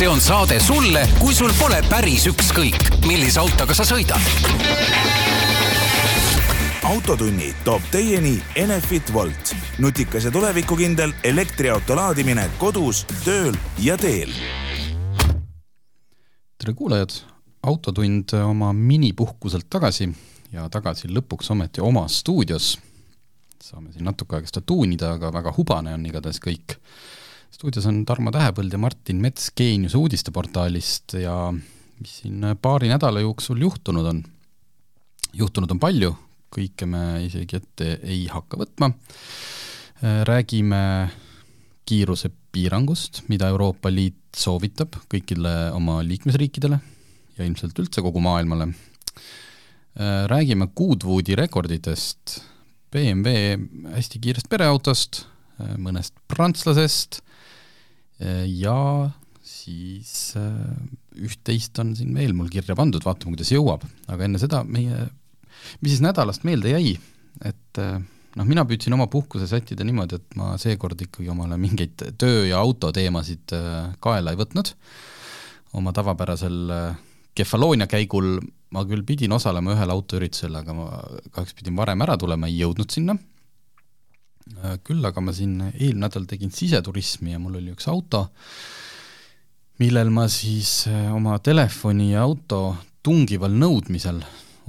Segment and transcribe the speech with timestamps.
[0.00, 4.22] see on saade sulle, kui sul pole päris ükskõik, millise autoga sa sõidad.
[6.88, 14.32] autotunni toob teieni Enefit Volt, nutikas ja tulevikukindel elektriauto laadimine kodus, tööl ja teel.
[16.56, 17.20] tere kuulajad,
[17.62, 20.08] Autotund oma minipuhkuselt tagasi
[20.52, 22.78] ja tagasi lõpuks ometi omas stuudios.
[23.62, 26.80] saame siin natuke aega seda tuunida, aga väga hubane on igatahes kõik
[27.50, 33.60] stuudios on Tarmo Tähepõld ja Martin Mets Geenius uudisteportaalist ja mis siin paari nädala jooksul
[33.60, 34.22] juhtunud on.
[35.36, 36.14] juhtunud on palju,
[36.54, 38.92] kõike me isegi ette ei hakka võtma.
[40.24, 41.10] räägime
[41.84, 46.78] kiirusepiirangust, mida Euroopa Liit soovitab kõikidele oma liikmesriikidele
[47.36, 48.70] ja ilmselt üldse kogu maailmale.
[50.26, 52.40] räägime Goodwoodi rekorditest,
[52.92, 53.58] BMW
[53.96, 55.26] hästi kiirest pereautost,
[55.76, 57.20] mõnest prantslasest
[58.20, 58.76] ja
[59.50, 64.62] siis äh, üht-teist on siin veel mul kirja pandud, vaatame, kuidas jõuab, aga enne seda
[64.66, 65.06] meie,
[65.80, 66.94] mis siis nädalast meelde jäi,
[67.48, 67.98] et äh,
[68.36, 72.62] noh, mina püüdsin oma puhkuse sättida niimoodi, et ma seekord ikkagi omale mingeid töö- ja
[72.62, 74.74] autoteemasid äh, kaela ei võtnud,
[75.80, 76.60] oma tavapärasel
[77.40, 78.40] Kefaloonia käigul
[78.74, 80.86] ma küll pidin osalema ühel autoüritusel, aga ma
[81.34, 83.14] kahjuks pidin varem ära tulema, ei jõudnud sinna.
[83.14, 83.39] Äh,
[84.84, 88.26] küll aga ma siin eelmine nädal tegin siseturismi ja mul oli üks auto,
[89.80, 94.20] millel ma siis äh, oma telefoni ja auto tungival nõudmisel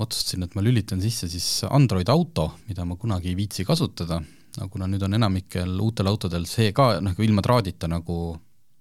[0.02, 4.22] otsustasin, et ma lülitan sisse siis Android auto, mida ma kunagi ei viitsi kasutada,
[4.58, 8.18] aga kuna nüüd on enamikel uutel autodel see ka nagu ilma traadita nagu,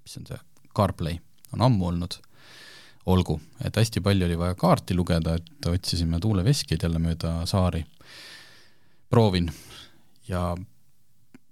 [0.05, 0.39] mis on see,
[0.77, 1.19] CarPlay,
[1.55, 2.17] on ammu olnud,
[3.11, 7.85] olgu, et hästi palju oli vaja kaarti lugeda, et otsisime tuuleveskjeid jälle mööda saari.
[9.11, 9.51] proovin
[10.29, 10.55] ja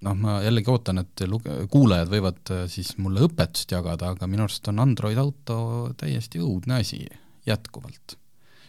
[0.07, 4.47] noh, ma jällegi ootan, et luge-, kuulajad võivad äh, siis mulle õpetust jagada, aga minu
[4.47, 5.59] arust on Android auto
[5.99, 7.03] täiesti õudne asi
[7.49, 8.19] jätkuvalt.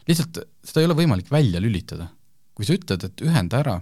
[0.10, 2.10] lihtsalt seda ei ole võimalik välja lülitada.
[2.60, 3.76] kui sa ütled, et ühenda ära,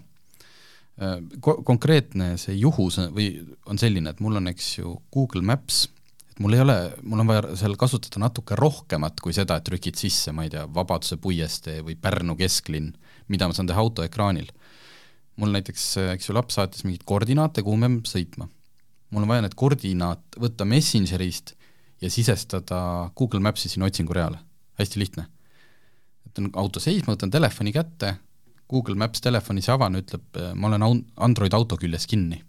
[1.02, 3.32] äh, ko-, konkreetne see juhus või
[3.66, 5.88] on selline, et mul on, eks ju, Google Maps,
[6.30, 9.98] et mul ei ole, mul on vaja seal kasutada natuke rohkemat kui seda, et trükid
[9.98, 12.94] sisse, ma ei tea, Vabaduse puiestee või Pärnu kesklinn,
[13.28, 14.52] mida ma saan teha autoekraanil
[15.38, 18.50] mul näiteks, eks ju, laps saatis mingeid koordinaate, kuhu me peame sõitma.
[19.10, 21.54] mul on vaja need koordinaat võtta Messengerist
[22.02, 24.40] ja sisestada Google Maps'i sinna otsingureale,
[24.80, 25.28] hästi lihtne.
[26.28, 28.18] võtan auto seisma, võtan telefoni kätte,
[28.70, 32.44] Google Maps telefonis avan, ütleb, ma olen Android auto küljes kinni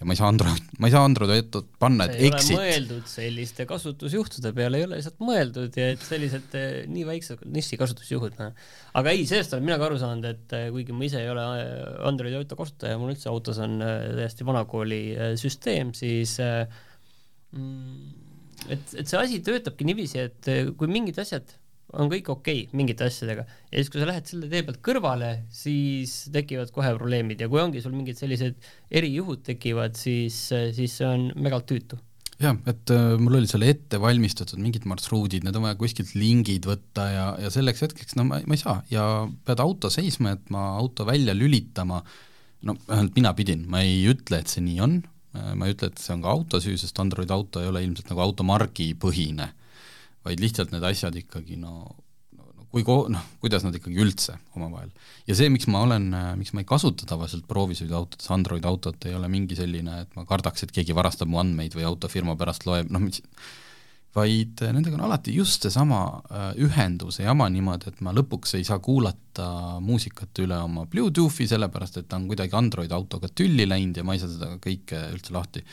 [0.00, 2.56] ja ma ei saa Android, ma ei saa Android autot panna, et exit.
[2.58, 7.78] mõeldud selliste kasutusjuhtude peale, ei ole lihtsalt mõeldud ja et sellised eh, nii väiksed niši
[7.80, 8.66] kasutusjuhud, noh.
[9.00, 11.46] aga ei, sellest olen mina ka aru saanud, et eh, kuigi ma ise ei ole
[11.60, 11.72] eh,
[12.10, 15.02] Androidi auto kasutaja, mul üldse autos on täiesti vanakooli
[15.40, 17.92] süsteem, siis mm,
[18.66, 21.54] et, et see asi töötabki niiviisi, et kui mingid asjad
[22.00, 23.44] on kõik okei okay, mingite asjadega.
[23.70, 27.42] Ja siis, kui sa lähed selle tee pealt kõrvale, siis tekivad kohe probleemid.
[27.44, 28.58] Ja kui ongi sul mingid sellised
[28.94, 30.40] erijuhud tekivad, siis,
[30.76, 32.00] siis see on megalt tüütu.
[32.42, 36.66] Jah, et äh, mul oli seal ette valmistatud mingid marsruudid, need on vaja kuskilt lingid
[36.66, 38.80] võtta ja, ja selleks hetkeks no ma, ma ei saa.
[38.90, 39.04] Ja
[39.46, 42.00] pead auto seisma, et ma auto välja lülitama,
[42.66, 44.98] no vähemalt mina pidin, ma ei ütle, et see nii on,
[45.38, 47.84] äh, ma ei ütle, et see on ka auto süü, sest Android auto ei ole
[47.86, 49.52] ilmselt nagu automargi põhine
[50.24, 51.74] vaid lihtsalt need asjad ikkagi no,
[52.36, 54.92] no, no kui ko-, noh, kuidas nad ikkagi üldse omavahel.
[55.28, 56.08] ja see, miks ma olen,
[56.40, 60.64] miks ma ei kasuta tavaliselt proovisõiduautodes Android autot, ei ole mingi selline, et ma kardaks,
[60.64, 63.22] et keegi varastab mu andmeid või autofirma pärast loeb, noh mis
[64.14, 68.78] vaid nendega on alati just seesama äh, ühenduse jama niimoodi, et ma lõpuks ei saa
[68.82, 69.48] kuulata
[69.82, 74.14] muusikat üle oma Bluetoothi, sellepärast et ta on kuidagi Android autoga tülli läinud ja ma
[74.14, 75.64] ei saa seda kõike üldse lahti.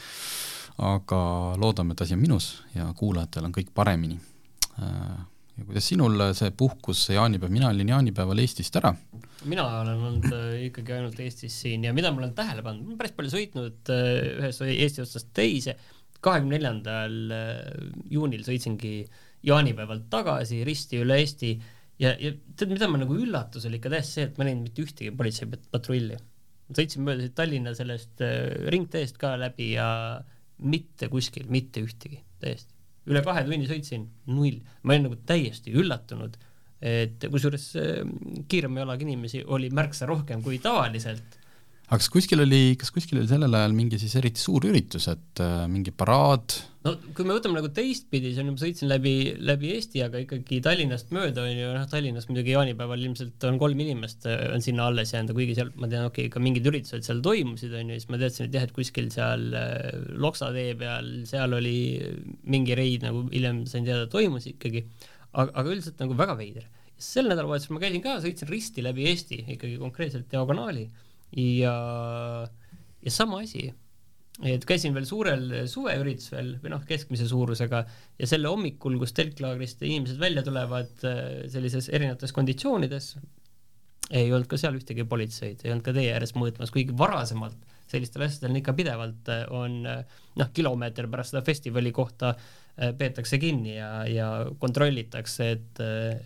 [0.82, 1.22] aga
[1.62, 4.31] loodame, et asi on minus ja kuulajatel on kõik paremini Äh,
[5.62, 8.94] ja kuidas sinul see puhkus, see jaanipäev, mina olin jaanipäeval Eestist ära.
[9.50, 12.94] mina olen olnud äh, ikkagi ainult Eestis siin ja mida ma olen tähele pannud, ma
[12.94, 14.08] olen päris palju sõitnud äh,
[14.40, 15.76] ühest Eesti otsast teise,
[16.22, 17.16] kahekümne neljandal
[18.14, 18.96] juunil sõitsingi
[19.50, 21.56] jaanipäevalt tagasi risti üle Eesti
[22.02, 24.70] ja, ja tead, mida ma nagu üllatus oli ikka täiesti see, et ma ei näinud
[24.70, 26.20] mitte ühtegi politseipatrulli.
[26.78, 28.22] sõitsin mööda Tallinna sellest
[28.72, 29.90] ringteest ka läbi ja
[30.62, 32.71] mitte kuskil mitte ühtegi, täiesti
[33.10, 34.62] üle kahe tunni sõitsin, null.
[34.84, 36.38] ma olin nagu täiesti üllatunud,
[36.82, 38.02] et kusjuures äh,
[38.50, 41.40] kiirema jalaga inimesi oli märksa rohkem kui tavaliselt.
[41.92, 45.42] Aga kas kuskil oli, kas kuskil oli sellel ajal mingi siis eriti suur üritus, et
[45.44, 46.54] äh, mingi paraad?
[46.88, 50.62] no kui me võtame nagu teistpidi, siis on ma sõitsin läbi, läbi Eesti, aga ikkagi
[50.64, 54.88] Tallinnast mööda on ju, noh Tallinnas muidugi jaanipäeval ilmselt on kolm inimest äh, on sinna
[54.88, 58.00] alles jäänud, kuigi seal ma tean, okei okay,, ka mingid üritused seal toimusid, on ju,
[58.00, 59.92] siis ma teadsin, et jah, et kuskil seal äh,
[60.24, 61.78] Loksa tee peal, seal oli
[62.56, 64.88] mingi reid nagu hiljem sain teada, toimus ikkagi,
[65.36, 66.72] aga, aga üldiselt nagu väga veider.
[67.02, 70.88] sel nädalavahetusel ma käisin ka, sõitsin risti läbi Eesti ikkagi konkreetselt diagonaali
[71.38, 71.76] ja,
[73.02, 73.70] ja sama asi
[74.40, 77.84] et käisin veel suurel suveüritusel või noh, keskmise suurusega
[78.20, 83.12] ja selle hommikul, kus telklaagrist inimesed välja tulevad äh, sellises erinevates konditsioonides,
[84.12, 88.24] ei olnud ka seal ühtegi politseid, ei olnud ka tee ääres mõõtmas, kuigi varasemalt sellistel
[88.26, 92.36] asjadel ikka pidevalt äh, on äh, noh, kilomeeter pärast seda festivali kohta
[92.98, 94.28] peetakse kinni ja, ja
[94.58, 95.82] kontrollitakse, et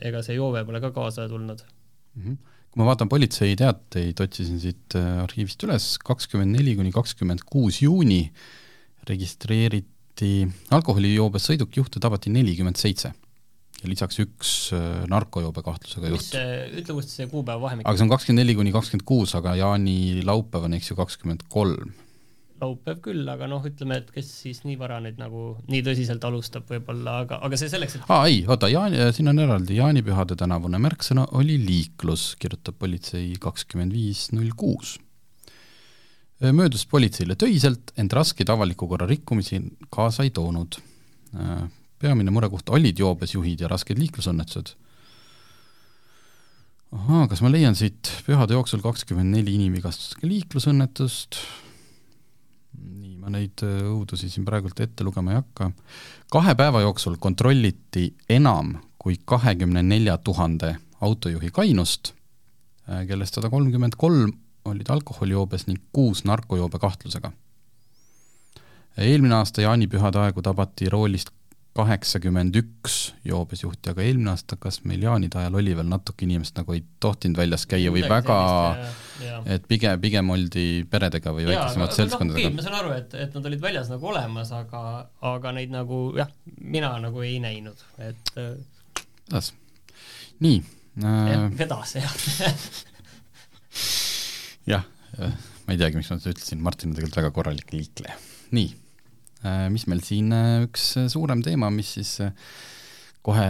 [0.06, 2.22] ega see joove pole ka kaasa tulnud mm.
[2.22, 7.46] -hmm kui ma vaatan politsei teateid, otsisin siit äh, arhiivist üles, kakskümmend neli kuni kakskümmend
[7.48, 8.26] kuus juuni
[9.08, 10.42] registreeriti
[10.76, 13.14] alkoholijoobes sõidukijuhte tabati nelikümmend seitse
[13.80, 16.20] ja lisaks üks äh, narkojoobe kahtlusega juht.
[16.20, 17.88] mis, ütle uuesti see kuupäeva vahemik.
[17.88, 21.48] aga see on kakskümmend neli kuni kakskümmend kuus, aga jaani laupäev on eks ju kakskümmend
[21.48, 21.96] kolm
[22.62, 26.70] laupäev küll, aga noh, ütleme, et kes siis nii vara nüüd nagu nii tõsiselt alustab
[26.70, 30.80] võib-olla, aga, aga see selleks, et aa ei, oota, Jaani, siin on eraldi jaanipühade tänavune
[30.84, 34.98] märksõna oli liiklus, kirjutab politsei kakskümmend viis null kuus.
[36.40, 40.80] möödus politseile töiselt, ent raskeid avaliku korra rikkumisi kaasa ei toonud.
[42.00, 44.76] peamine murekoht olid joobes juhid ja rasked liiklusõnnetused.
[46.96, 51.36] ahaa, kas ma leian siit pühade jooksul kakskümmend neli inimvigastusega liiklusõnnetust,
[53.26, 55.72] ma neid äh, õudusi siin praegult ette lugema ei hakka.
[56.32, 62.14] kahe päeva jooksul kontrolliti enam kui kahekümne nelja tuhande autojuhi kainust,
[62.90, 64.34] äh, kellest sada kolmkümmend kolm
[64.66, 67.32] olid alkoholijoobes ning kuus narkojoobe kahtlusega.
[68.98, 71.34] eelmine aasta jaanipühade aegu tabati roolist
[71.76, 72.96] kaheksakümmend üks
[73.28, 77.40] joobesjuhti, aga eelmine aasta, kas meil jaanide ajal oli veel natuke inimest nagu ei tohtinud
[77.42, 78.92] väljas käia või Midagi väga,
[79.58, 82.56] et pigem, pigem oldi peredega või väiksemate seltskondadega no,?
[82.56, 84.84] ma saan aru, et, et nad olid väljas nagu olemas, aga,
[85.34, 86.32] aga neid nagu jah,
[86.62, 89.52] mina nagu ei näinud, et vedas.
[90.46, 90.64] nii
[91.04, 91.50] äh....
[91.60, 92.16] vedas, jah
[94.76, 94.88] jah,
[95.20, 98.16] ma ei teagi, miks ma seda ütlesin, Martin on tegelikult väga korralik liikleja.
[98.56, 98.85] nii Äh,
[99.72, 102.18] mis meil siin äh, üks äh, suurem teema, mis siis
[103.26, 103.46] kohe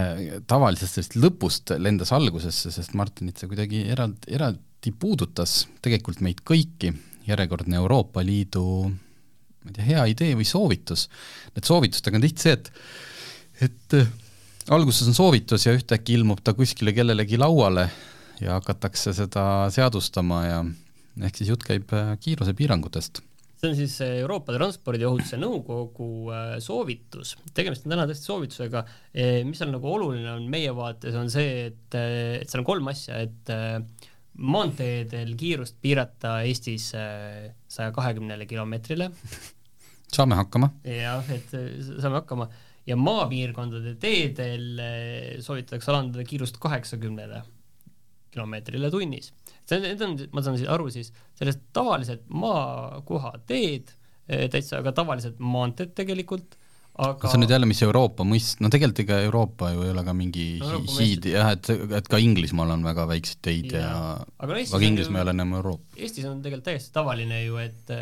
[0.48, 6.94] tavalisest sellest lõpust lendas algusesse, sest Martinit see kuidagi eraldi, eraldi puudutas tegelikult meid kõiki,
[7.28, 11.08] järjekordne Euroopa Liidu ma ei tea, hea idee või soovitus.
[11.56, 12.72] Need soovitustega on tihti see, et
[13.66, 17.86] et alguses on soovitus ja ühtäkki ilmub ta kuskile kellelegi lauale
[18.40, 20.58] ja hakatakse seda seadustama ja
[21.24, 23.22] ehk siis jutt käib kiirusepiirangutest
[23.56, 28.82] see on siis Euroopa Transpordiohutuse Nõukogu äh, soovitus, tegemist on täna tõesti soovitusega,
[29.48, 32.92] mis on nagu oluline on meie vaates, on see, et, äh, et seal on kolm
[32.92, 33.78] asja, et äh,
[34.36, 39.08] maanteedel kiirust piirata Eestis saja kahekümnele kilomeetrile.
[40.16, 40.74] saame hakkama.
[40.84, 42.50] jah, et saame hakkama
[42.86, 44.82] ja maapiirkondade teedel
[45.42, 47.40] soovitatakse alandada kiirust kaheksakümnele
[48.36, 49.32] kilomeetrile tunnis
[49.66, 53.90] see on, need on, ma saan aru siis, sellest tavalised maakohateed,
[54.28, 56.56] eh, täitsa ka tavalised maanteed tegelikult,
[56.96, 60.06] aga see on nüüd jälle, mis Euroopa mõist-, no tegelikult ega Euroopa ju ei ole
[60.06, 63.98] ka mingi no, hiid, jah, et, et ka Inglismaal on väga väikseid teid ja, ja
[64.16, 65.98] aga, no aga Inglismaa ei ole enam Euroopa.
[65.98, 67.94] Eestis on tegelikult täiesti tavaline ju, et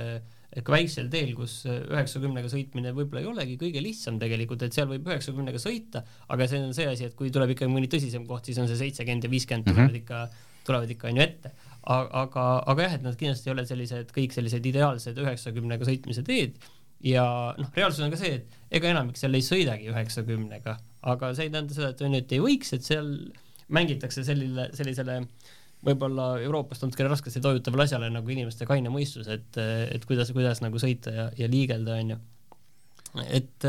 [0.55, 4.87] et ka väiksel teel, kus üheksakümnega sõitmine võib-olla ei olegi kõige lihtsam tegelikult, et seal
[4.87, 8.47] võib üheksakümnega sõita, aga see on see asi, et kui tuleb ikkagi mõni tõsisem koht,
[8.47, 9.97] siis on see seitsekümmend ja viiskümmend mm -hmm.
[10.05, 10.21] ikka
[10.67, 11.53] tulevad ikka on ju ette.
[11.85, 16.57] aga, aga jah, et nad kindlasti ei ole sellised, kõik sellised ideaalsed üheksakümnega sõitmise teed
[17.05, 17.25] ja
[17.59, 20.77] noh, reaalsus on ka see, et ega enamik seal ei sõidagi üheksakümnega,
[21.13, 23.11] aga see ei tähenda seda, et on ju, et ei võiks, et seal
[23.75, 25.19] mängitakse sellile, sellisele
[25.85, 30.81] võib-olla Euroopast natukene raskesti toimutavale asjale nagu inimeste kaine mõistus, et, et kuidas, kuidas nagu
[30.81, 32.19] sõita ja, ja liigelda, on ju.
[33.27, 33.69] et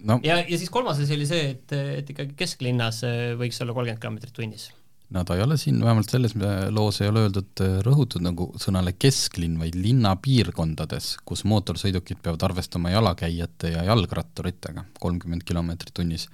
[0.00, 0.18] no.
[0.24, 3.02] ja, ja siis kolmas asi oli see, et, et ikkagi kesklinnas
[3.40, 4.70] võiks olla kolmkümmend kilomeetrit tunnis
[5.14, 6.34] no ta ei ole siin, vähemalt selles
[6.74, 12.90] loos ei ole öeldud, äh, rõhutud nagu sõnale kesklinn, vaid linnapiirkondades, kus mootorsõidukid peavad arvestama
[12.94, 16.28] jalakäijate ja jalgratturitega, kolmkümmend kilomeetrit tunnis.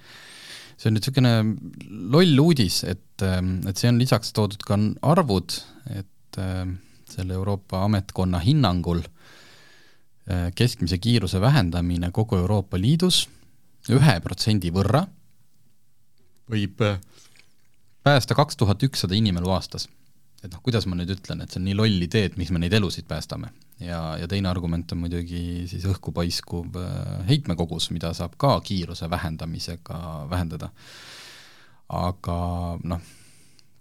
[0.77, 1.33] see on nüüd niisugune
[2.11, 5.55] loll uudis, et, ähm, et see on lisaks toodud ka arvud,
[5.95, 13.27] et ähm, selle Euroopa ametkonna hinnangul äh, keskmise kiiruse vähendamine kogu Euroopa Liidus
[13.93, 15.05] ühe protsendi võrra
[16.51, 16.99] võib äh,
[18.03, 19.89] päästa kaks tuhat ükssada inimelu aastas.
[20.43, 22.59] et noh, kuidas ma nüüd ütlen, et see on nii loll idee, et miks me
[22.59, 23.53] neid elusid päästame.
[23.81, 29.11] ja, ja teine argument on muidugi siis õhku paiskuv äh, heitmekogus, mida saab ka kiiruse
[29.11, 30.73] vähendamisega vähendada.
[31.89, 32.39] aga
[32.83, 33.07] noh,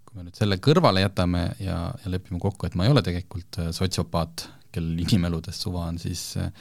[0.06, 3.58] kui me nüüd selle kõrvale jätame ja, ja lepime kokku, et ma ei ole tegelikult
[3.58, 6.52] äh, sotsiopaat, kellel inimeludest suva on, siis äh,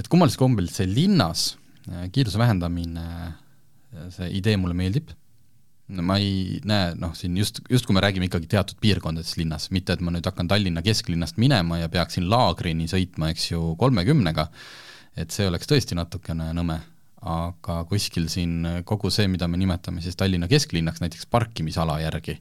[0.00, 1.50] et kummalisel kombel see linnas
[2.12, 3.04] kiiruse vähendamine,
[4.14, 5.10] see idee mulle meeldib
[5.90, 9.68] no ma ei näe, noh, siin just, just kui me räägime ikkagi teatud piirkondadest linnas,
[9.74, 14.46] mitte et ma nüüd hakkan Tallinna kesklinnast minema ja peaksin laagrini sõitma, eks ju, kolmekümnega,
[15.18, 16.78] et see oleks tõesti natukene nõme,
[17.20, 22.38] aga kuskil siin kogu see, mida me nimetame siis Tallinna kesklinnaks, näiteks parkimisala järgi,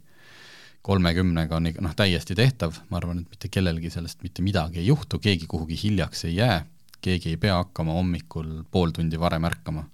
[0.85, 5.19] kolmekümnega on noh, täiesti tehtav, ma arvan, et mitte kellelgi sellest mitte midagi ei juhtu,
[5.19, 6.61] keegi kuhugi hiljaks ei jää,
[7.01, 9.85] keegi ei pea hakkama hommikul pool tundi varem ärkama.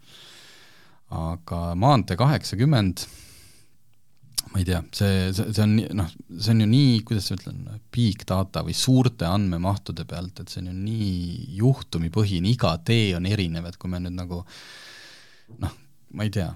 [1.15, 3.05] aga maantee kaheksakümmend
[4.51, 7.63] ma ei tea, see, see, see on noh, see on ju nii, kuidas ma ütlen,
[7.93, 13.27] big data või suurte andmemahtude pealt, et see on ju nii juhtumipõhine, iga tee on
[13.29, 14.43] erinev, et kui me nüüd nagu
[15.61, 15.73] noh,
[16.15, 16.51] ma ei tea,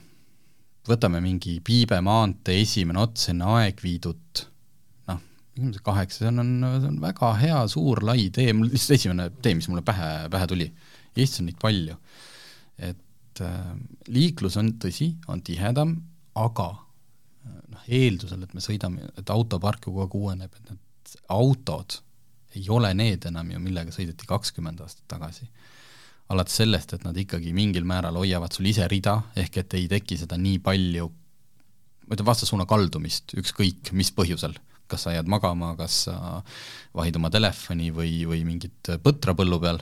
[0.90, 4.44] võtame mingi Piibe maantee esimene ots enne Aegviidut,
[5.10, 5.22] noh,
[5.86, 9.70] kaheksa, see on, see on väga hea suur lai tee, mul lihtsalt esimene tee, mis
[9.72, 10.70] mulle pähe, pähe tuli.
[11.18, 11.98] Eestis on neid palju.
[12.80, 13.74] et äh,
[14.08, 15.98] liiklus on, tõsi, on tihedam,
[16.40, 16.70] aga
[17.46, 22.00] noh, eeldusel, et me sõidame, et autopark kogu aeg uueneb, et need autod
[22.58, 25.48] ei ole need enam ju, millega sõideti kakskümmend aastat tagasi.
[26.30, 30.18] alates sellest, et nad ikkagi mingil määral hoiavad sul ise rida, ehk et ei teki
[30.20, 31.08] seda nii palju,
[32.06, 34.54] ma ütlen, vastassuuna kaldumist, ükskõik mis põhjusel,
[34.90, 36.18] kas sa jääd magama, kas sa
[36.94, 39.82] vahid oma telefoni või, või mingit põtra põllu peal,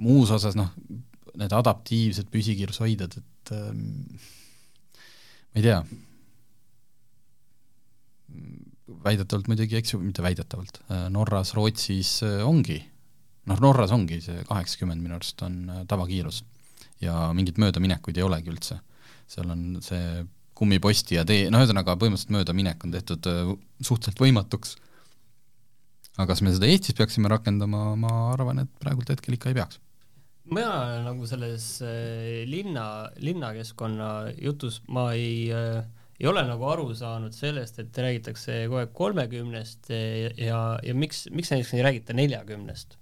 [0.00, 0.72] muus osas noh,
[1.36, 3.54] need adaptiivsed püsikiirushoidjad, et
[5.54, 5.78] ma ei tea,
[9.04, 12.80] väidetavalt muidugi, eks ju, mitte väidetavalt, äh, Norras, Rootsis äh, ongi,
[13.50, 16.42] noh, Norras ongi see kaheksakümmend minu arust on äh, tavakiirus.
[17.02, 18.80] Ja mingit möödaminekuid ei olegi üldse.
[19.28, 23.26] seal on see kummiposti ja tee, no ühesõnaga põhimõtteliselt möödaminek on tehtud
[23.80, 24.76] suhteliselt võimatuks.
[26.16, 29.80] aga kas me seda Eestis peaksime rakendama, ma arvan, et praegult hetkel ikka ei peaks
[30.52, 31.66] mina nagu selles
[32.50, 35.84] linna, linnakeskkonna jutus ma ei äh,
[36.20, 41.50] ei ole nagu aru saanud sellest, et räägitakse kogu aeg kolmekümnest ja, ja miks, miks
[41.52, 42.98] näiteks ei räägita neljakümnest.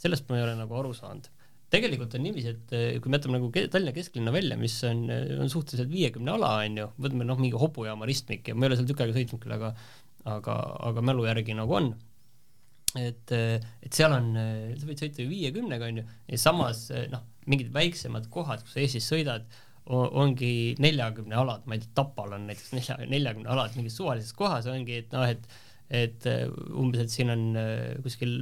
[0.00, 1.28] sellest ma ei ole nagu aru saanud.
[1.74, 5.04] tegelikult on niiviisi, et kui me jätame nagu Tallinna kesklinna välja, mis on,
[5.42, 8.80] on suhteliselt viiekümne ala, on ju, võtame noh, mingi hobujaama ristmik ja ma ei ole
[8.80, 9.74] seal tükk aega sõitnud küll, aga
[10.24, 10.56] aga,
[10.88, 11.90] aga mälu järgi nagu on
[13.00, 14.32] et, et seal on,
[14.78, 18.82] sa võid sõita ju viiekümnega, on ju, ja samas noh, mingid väiksemad kohad, kus sa
[18.82, 19.46] Eestis sõidad,
[19.84, 24.68] ongi neljakümne alad, ma ei tea, Tapal on näiteks nelja, neljakümne alad mingis suvalises kohas
[24.72, 25.48] ongi, et noh, et
[25.94, 26.24] et
[26.72, 27.42] umbes, et siin on
[28.02, 28.38] kuskil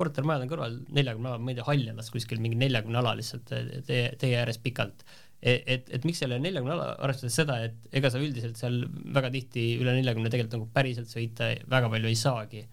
[0.00, 3.76] kortermajad on kõrval neljakümne ala, ma ei tea, Haljalas kuskil mingi neljakümne ala lihtsalt äh,
[3.86, 5.04] tee, tee ääres pikalt.
[5.44, 8.80] et, et, et miks selle neljakümne ala, arvestades seda, et ega sa üldiselt seal
[9.14, 12.64] väga tihti üle neljakümne tegelikult nagu päriselt sõita väga palju ei saagi,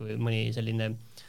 [0.00, 1.26] kui mõni selline äh,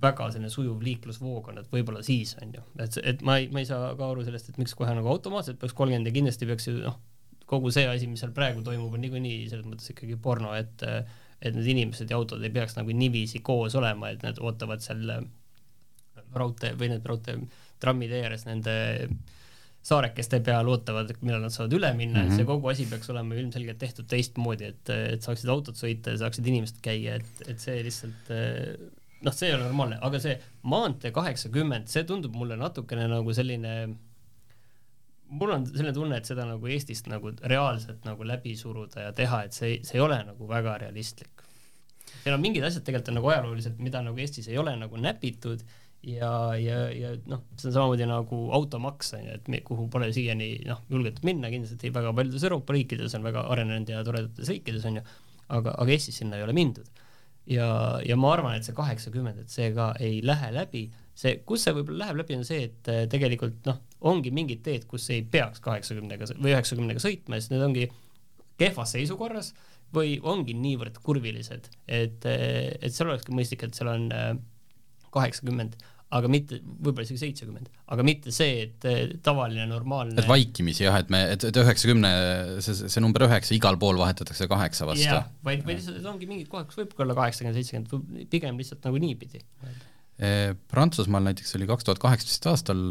[0.00, 3.62] väga selline sujuv liiklusvoog on, et võib-olla siis on ju, et, et ma ei, ma
[3.62, 6.68] ei saa ka aru sellest, et miks kohe nagu automaatselt peaks kolmkümmend ja kindlasti peaks
[6.68, 6.98] ju noh,
[7.50, 10.84] kogu see asi, mis seal praegu toimub, on niikuinii selles mõttes ikkagi porno, et
[11.40, 15.06] et need inimesed ja autod ei peaks nagu niiviisi koos olema, et nad ootavad seal
[16.36, 17.38] raudtee või need raudtee
[17.80, 18.74] trammitee ääres nende
[19.82, 22.36] saarekeste peal ootavad, millal nad saavad üle minna mm, -hmm.
[22.36, 26.46] see kogu asi peaks olema ilmselgelt tehtud teistmoodi, et, et saaksid autod sõita ja saaksid
[26.46, 28.32] inimesed käia, et, et see lihtsalt
[29.24, 30.36] noh, see ei ole normaalne, aga see
[30.72, 33.74] maantee kaheksakümmend, see tundub mulle natukene nagu selline,
[35.40, 39.44] mul on selline tunne, et seda nagu Eestist nagu reaalselt nagu läbi suruda ja teha,
[39.48, 41.46] et see, see ei ole nagu väga realistlik.
[42.22, 45.64] seal on mingid asjad tegelikult on nagu ajalooliselt, mida nagu Eestis ei ole nagu näpitud
[46.06, 50.08] ja, ja, ja noh, see on samamoodi nagu automaks on ju, et me, kuhu pole
[50.16, 54.86] siiani noh, julgetud minna, kindlasti väga paljudes Euroopa riikides on väga arenenud ja toredates riikides
[54.88, 55.04] on ju,
[55.48, 56.88] aga, aga Eestis sinna ei ole mindud.
[57.50, 57.66] Ja,
[58.06, 60.84] ja ma arvan, et see kaheksakümmend, et see ka ei lähe läbi,
[61.18, 63.80] see, kus see võib-olla läheb läbi, on see, et äh, tegelikult noh,
[64.12, 67.88] ongi mingid teed, kus ei peaks kaheksakümnega või üheksakümnega sõitma, sest need ongi
[68.60, 69.52] kehvas seisukorras
[69.96, 74.32] või ongi niivõrd kurvilised, et, äh, et seal olekski mõistlik, et seal on äh,
[75.14, 75.76] kaheksakümmend,
[76.10, 80.98] aga mitte, võib-olla isegi seitsekümmend, aga mitte see, et eh, tavaline normaalne et vaikimisi jah,
[81.02, 82.10] et me, et, et üheksakümne,
[82.64, 85.06] see, see number üheksa igal pool vahetatakse kaheksa vastu.
[85.06, 88.58] jah, vaid, vaid lihtsalt on, ongi mingid kohad, kus võib ka olla kaheksakümmend, seitsekümmend, pigem
[88.58, 89.44] lihtsalt nagu niipidi.
[90.20, 92.82] Eh, Prantsusmaal näiteks oli kaks tuhat kaheksateist aastal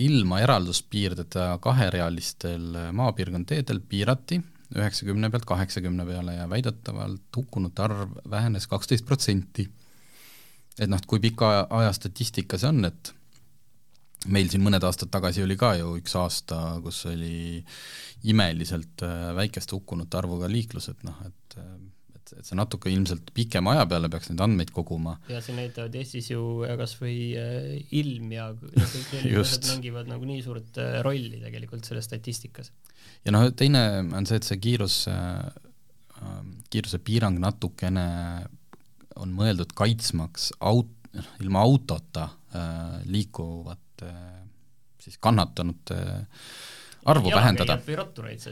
[0.00, 4.40] ilma eralduspiirdeta kaherealistel maapiirkond teedel piirati
[4.78, 9.66] üheksakümne pealt kaheksakümne peale ja väidetavalt hukkunute arv vähenes kaksteist protsenti.
[10.80, 13.12] Et noh, kui pika aja statistika see on, et
[14.32, 17.60] meil siin mõned aastad tagasi oli ka ju üks aasta, kus oli
[18.30, 21.78] imeliselt äh, väikeste hukkunute arvuga liiklus, et noh, et äh,
[22.30, 25.16] et, et see natuke ilmselt pikema aja peale peaks neid andmeid koguma.
[25.30, 26.42] ja siin näitavad Eestis ju
[26.78, 31.88] kas või äh, ilm ja kõik sellised asjad mängivad nagu nii suurt äh, rolli tegelikult
[31.88, 32.72] selles statistikas.
[33.24, 35.50] ja noh, teine on see, et see kiirus äh,,
[36.70, 38.06] kiirusepiirang natukene
[39.16, 40.92] on mõeldud kaitsmaks aut-,
[41.40, 44.36] ilma autota äh, liikuvate äh,
[45.00, 46.44] siis kannatanute äh,
[47.04, 47.78] arvu vähendada.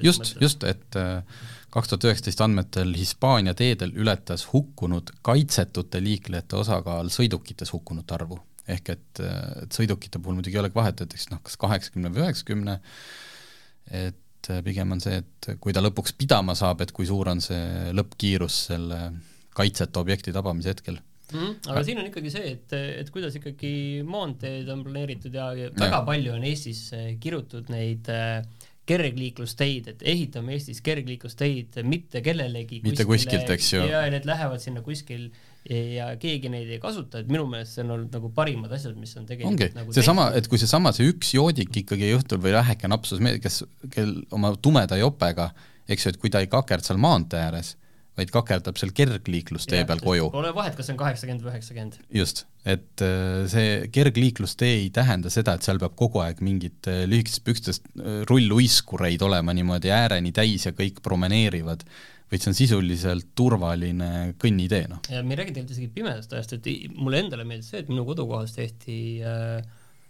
[0.03, 1.23] just, just, et äh,
[1.71, 8.41] kaks tuhat üheksateist andmetel Hispaania teedel ületas hukkunud kaitsetute liiklejate osakaal sõidukites hukkunute arvu.
[8.69, 12.11] ehk et, äh, et sõidukite puhul muidugi ei olegi vahet, et eks noh, kas kaheksakümne
[12.13, 12.81] või üheksakümne,
[13.91, 17.41] et äh, pigem on see, et kui ta lõpuks pidama saab, et kui suur on
[17.41, 19.01] see lõppkiirus selle
[19.59, 21.71] kaitseta objekti tabamise hetkel Mm -hmm.
[21.71, 25.99] aga siin on ikkagi see, et, et kuidas ikkagi maanteed on planeeritud ja, ja väga
[26.07, 28.47] palju on Eestis eh, kirjutatud neid äh,
[28.89, 33.83] kergliiklusteid, et ehitame Eestis kergliiklusteid mitte kellelegi mitte kuskile, kuskilt, eks ju.
[33.91, 35.29] ja need lähevad sinna kuskil
[35.69, 39.13] ja keegi neid ei kasuta, et minu meelest see on olnud nagu parimad asjad, mis
[39.21, 42.89] on tegelikult ongi nagu seesama, et kui seesama, see üks joodik ikkagi õhtul või väheke
[42.89, 43.61] napsus, kes,
[43.93, 45.51] kel oma tumeda jopega,
[45.85, 47.75] eks ju, et kui ta ei kakerd seal maantee ääres
[48.19, 50.29] vaid kakerdab seal kergliiklustee peal koju.
[50.35, 51.99] Pole vahet, kas see on kaheksakümmend või üheksakümmend.
[52.15, 57.05] just, et äh, see kergliiklustee ei tähenda seda, et seal peab kogu aeg mingit äh,
[57.11, 61.85] lühikesest pükstest äh, rulluiskureid olema niimoodi ääreni täis ja kõik promeneerivad,
[62.29, 65.05] vaid see on sisuliselt turvaline kõnnitee, noh.
[65.13, 68.05] ja me ei räägi tegelikult isegi pimedast ajast, et mulle endale meeldis see, et minu
[68.09, 69.63] kodukohas tehti äh,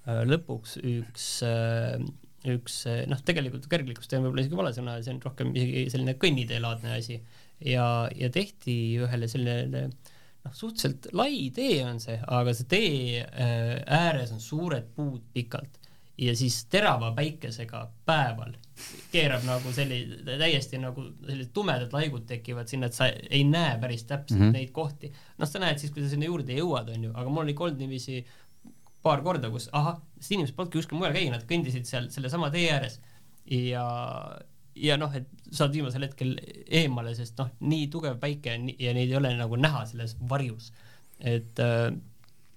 [0.08, 2.00] lõpuks üks äh,
[2.48, 6.94] üks noh, tegelikult kergliiklustee on võib-olla isegi vale sõna, see on rohkem isegi selline kõnniteelaadne
[6.94, 7.18] asi
[7.64, 13.74] ja, ja tehti ühele selline noh, suhteliselt lai tee on see, aga see tee äh,
[13.86, 15.78] ääres on suured puud pikalt
[16.18, 18.56] ja siis terava päikesega päeval
[19.12, 24.04] keerab nagu selline, täiesti nagu sellised tumedad laigud tekivad sinna, et sa ei näe päris
[24.06, 24.58] täpselt mm -hmm.
[24.58, 25.12] neid kohti.
[25.38, 28.24] noh, sa näed siis, kui sa sinna juurde jõuad, onju, aga mul oli olnud niiviisi
[29.02, 33.00] paar korda, kus ahah, inimesed polnudki kuskil mujal käia, nad kõndisid seal sellesama tee ääres
[33.50, 33.84] ja
[34.82, 36.36] ja noh, et saad viimasel hetkel
[36.80, 40.72] eemale, sest noh, nii tugev päike on ja neid ei ole nagu näha selles varjus.
[41.18, 41.88] et äh,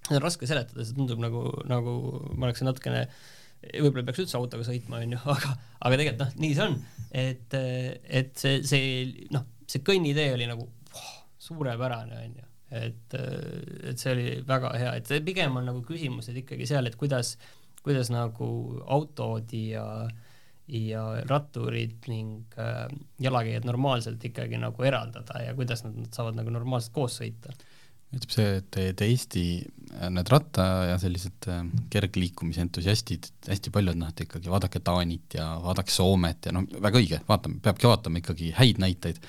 [0.08, 1.96] see on raske seletada, see tundub nagu, nagu
[2.36, 3.08] ma oleksin natukene,
[3.72, 6.78] võib-olla peaks üldse autoga sõitma, onju, aga, aga tegelikult noh, nii see on,
[7.24, 7.58] et,
[8.22, 13.16] et see, see noh, see kõnnitee oli nagu oh, suurepärane, onju et,
[13.84, 17.34] et see oli väga hea, et pigem on nagu küsimused ikkagi seal, et kuidas,
[17.84, 18.48] kuidas nagu
[18.88, 20.30] autod ja äh,
[20.72, 22.88] ja ratturid ning äh,
[23.20, 27.54] jalakäijad normaalselt ikkagi nagu eraldada ja kuidas nad, nad saavad nagu normaalselt koos sõita.
[28.12, 29.46] ütleb see, et, et Eesti
[30.12, 35.54] need ratta ja sellised äh, kergliikumise entusiastid, hästi paljud noh, et ikkagi vaadake Taanit ja
[35.64, 39.20] vaadake Soomet ja noh, väga õige, vaatame, peabki vaatama ikkagi häid näiteid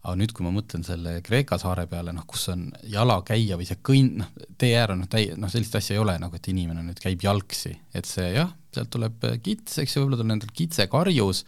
[0.00, 3.80] aga nüüd, kui ma mõtlen selle Kreeka saare peale, noh, kus on jalakäija või see
[3.84, 6.84] kõnn, noh, tee äär on noh, täi-, noh, sellist asja ei ole nagu, et inimene
[6.86, 10.54] nüüd käib jalgsi, et see jah, sealt tuleb kits, eks ju, võib-olla tal on endal
[10.56, 11.42] kitsekarjus,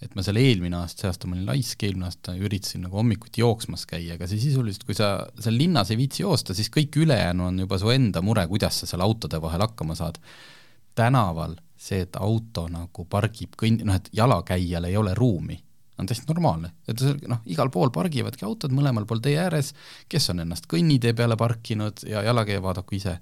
[0.00, 3.42] et ma seal eelmine aasta, see aasta ma olin laisk, eelmine aasta üritasin nagu hommikuti
[3.42, 5.10] jooksmas käia, aga see sisuliselt, kui sa
[5.42, 8.88] seal linnas ei viitsi joosta, siis kõik ülejäänu on juba su enda mure, kuidas sa
[8.88, 10.22] seal autode vahel hakkama saad.
[10.94, 15.58] tänaval see, et auto nagu pargib kõnn-, noh, et jalakäijal ei ole ruumi
[16.00, 19.72] on täiesti normaalne, et noh, igal pool pargivadki autod mõlemal pool tee ääres,
[20.10, 23.18] kes on ennast kõnnitee peale parkinud ja jalakäija vaadaku ise.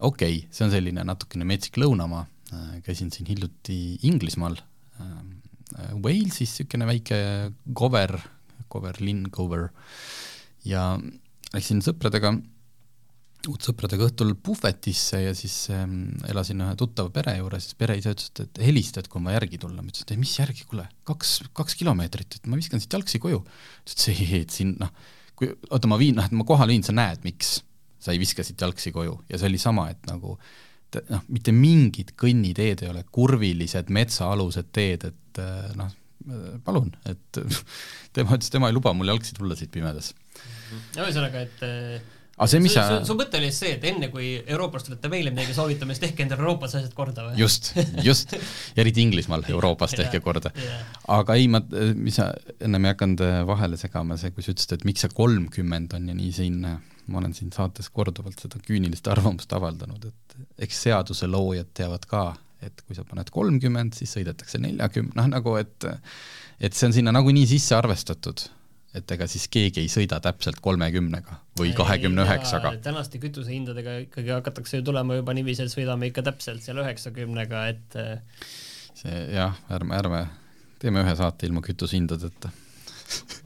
[0.00, 2.24] okei okay,, see on selline natukene metsik lõunamaa,
[2.86, 4.60] käisin siin hiljuti Inglismaal,
[5.76, 7.16] Walesis niisugune väike
[7.76, 8.14] cover,
[8.72, 9.68] cover linn, cover,
[10.64, 10.94] ja
[11.52, 12.36] läksin sõpradega
[13.46, 18.30] uut sõpradega õhtul puhvetisse ja siis ähm, elasin ühe tuttava pere juures, siis pereisa ütles,
[18.32, 20.66] et, et helista, et kui on vaja järgi tulla, ma ütlesin, et ei mis järgi,
[20.68, 23.42] kuule, kaks, kaks kilomeetrit, et ma viskan siit jalgsi koju.
[23.46, 24.90] ta ütles, ei, et siin noh,
[25.38, 27.58] kui, oota, ma viin, noh, et ma kohale viin, sa näed, miks
[28.02, 30.36] sa ei viska siit jalgsi koju ja see oli sama, et nagu
[31.10, 35.94] noh, mitte mingid kõnniteed ei ole kurvilised metsaalused teed, et äh, noh,
[36.66, 37.40] palun, et
[38.16, 40.12] tema ütles, tema ei luba mul jalgsi tulla siit pimedas.
[40.96, 44.90] ühesõnaga, et aga see, mis sa su, su mõte oli see, et enne kui Euroopast
[44.90, 47.38] tulete meile midagi soovitama, siis tehke endale Euroopas asjad korda või?
[47.40, 47.72] just,
[48.04, 48.34] just,
[48.80, 50.52] eriti Inglismaal Euroopas tehke korda.
[51.16, 51.62] aga ei, ma,
[51.96, 52.28] mis sa,
[52.60, 56.10] ennem ei hakanud äh, vahele segama, see, kui sa ütlesid, et miks see kolmkümmend on
[56.12, 56.80] ja nii siin, äh,
[57.12, 62.26] ma olen siin saates korduvalt seda küünilist arvamust avaldanud, et eks seaduse loojad teavad ka,
[62.64, 65.88] et kui sa paned kolmkümmend, siis sõidetakse neljakümne, noh nagu et
[66.56, 68.46] et see on sinna nagunii sisse arvestatud,
[68.96, 72.76] et ega siis keegi ei sõida täpselt kolmekümnega või kahekümne üheksaga.
[72.84, 78.00] tänaste kütusehindadega ikkagi hakatakse ju tulema juba niiviisi, et sõidame ikka täpselt seal üheksakümnega, et
[78.96, 80.24] see jah, ärme, ärme
[80.80, 82.50] teeme ühe saate ilma kütusehindadeta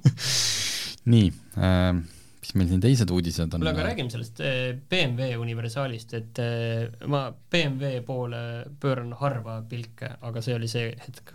[1.13, 2.01] nii äh,,
[2.41, 3.61] mis meil siin teised uudised on?
[3.61, 4.61] kuule, aga räägime sellest äh,
[4.91, 8.43] BMW universaalist, et äh, ma BMW poole
[8.83, 11.35] pööran harva pilke, aga see oli see hetk.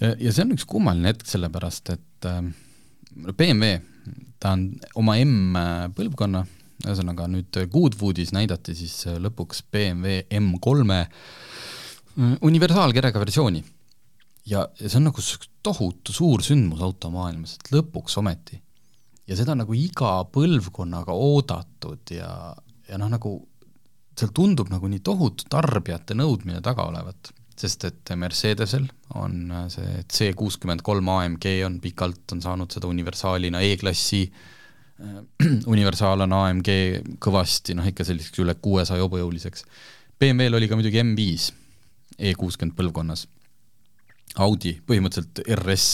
[0.00, 2.42] ja see on üks kummaline hetk, sellepärast et äh,
[3.14, 3.78] BMW,
[4.40, 4.68] ta on
[5.00, 6.44] oma M-põlvkonna,
[6.86, 11.00] ühesõnaga nüüd Goodwoodis näidati siis lõpuks BMW M3-e
[12.46, 13.64] universaalkerega versiooni
[14.48, 15.24] ja, ja see on nagu
[15.64, 18.60] tohutu suur sündmus automaailmas, et lõpuks ometi.
[19.28, 22.30] ja seda nagu iga põlvkonnaga oodatud ja,
[22.88, 23.34] ja noh, nagu
[24.18, 28.86] seal tundub nagu nii tohutu tarbijate nõudmine taga olevat, sest et Mercedesel
[29.18, 35.16] on see C kuuskümmend kolm AMG on pikalt, on saanud seda universaalina E-klassi äh,
[35.74, 36.70] universaal on AMG
[37.22, 39.66] kõvasti, noh ikka selliseks üle kuuesaja hobujõuliseks.
[40.18, 41.50] BMW-l oli ka muidugi M5
[42.18, 43.28] E kuuskümmend põlvkonnas
[44.42, 45.86] Audi, põhimõtteliselt RS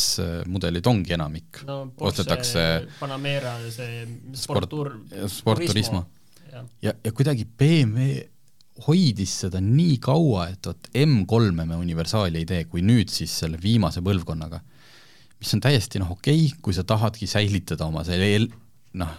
[0.51, 1.79] mudelid ongi enamik no,.
[2.09, 2.65] ostetakse
[2.99, 4.03] Panamera, see
[4.37, 4.73] sport,
[5.33, 6.03] sport Turismo.
[6.51, 8.25] ja, ja, ja kuidagi BMW
[8.87, 13.61] hoidis seda nii kaua, et vot M3-e me universaali ei tee, kui nüüd siis selle
[13.63, 14.61] viimase põlvkonnaga,
[15.39, 18.49] mis on täiesti noh, okei okay,, kui sa tahadki säilitada oma selle
[18.99, 19.13] noh,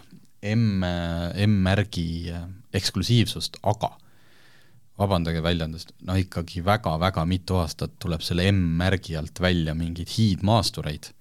[0.45, 2.33] M, M-märgi
[2.75, 3.95] eksklusiivsust, aga
[4.99, 11.11] vabandage väljendust, no ikkagi väga-väga mitu aastat tuleb selle M-märgi alt välja mingeid hiidmaastureid,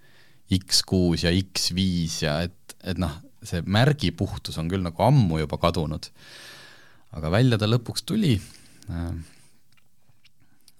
[0.54, 5.58] X6 ja X5 ja et, et noh, see märgi puhtus on küll nagu ammu juba
[5.60, 6.10] kadunud.
[7.14, 8.34] Aga välja ta lõpuks tuli
[8.90, 9.14] äh,,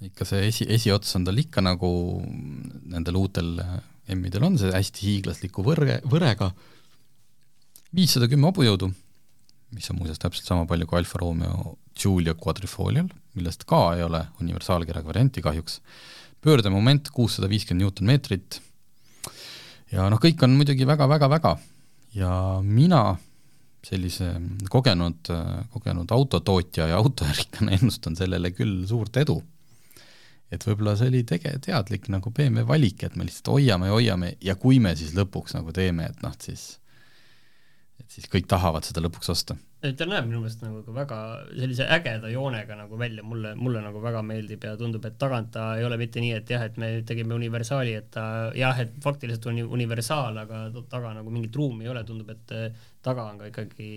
[0.05, 1.90] ikka see esi, esiots on tal ikka nagu
[2.90, 3.57] nendel uutel
[4.12, 6.51] M-idel on see hästi hiiglasliku võrge, võrega,
[7.97, 8.90] viissada kümme hobujõudu,
[9.75, 14.20] mis on muuseas täpselt sama palju kui Alfa Romeo Giulia Quadrifolial, millest ka ei ole
[14.44, 15.79] universaalkirjaga varianti kahjuks,
[16.44, 18.61] pöördemoment kuussada viiskümmend Newton-meetrit.
[19.94, 21.57] ja noh, kõik on muidugi väga-väga-väga
[22.18, 23.16] ja mina
[23.85, 24.31] sellise
[24.70, 25.31] kogenud,
[25.73, 29.42] kogenud autotootja ja autoärikana ennustan sellele küll suurt edu.
[30.53, 34.33] et võib-olla see oli tege-, teadlik nagu BMW valik, et me lihtsalt hoiame ja hoiame
[34.44, 36.77] ja kui me siis lõpuks nagu teeme, et noh, siis
[38.00, 39.57] et siis kõik tahavad seda lõpuks osta.
[39.85, 41.18] Ta näeb minu meelest nagu ka väga
[41.50, 45.74] sellise ägeda joonega nagu välja, mulle, mulle nagu väga meeldib ja tundub, et tagant ta
[45.76, 48.24] ei ole mitte nii, et jah, et me tegime universaali, et ta
[48.57, 52.57] jah, et faktiliselt on universaal, aga taga nagu mingit ruumi ei ole, tundub, et
[53.04, 53.90] taga on ka ikkagi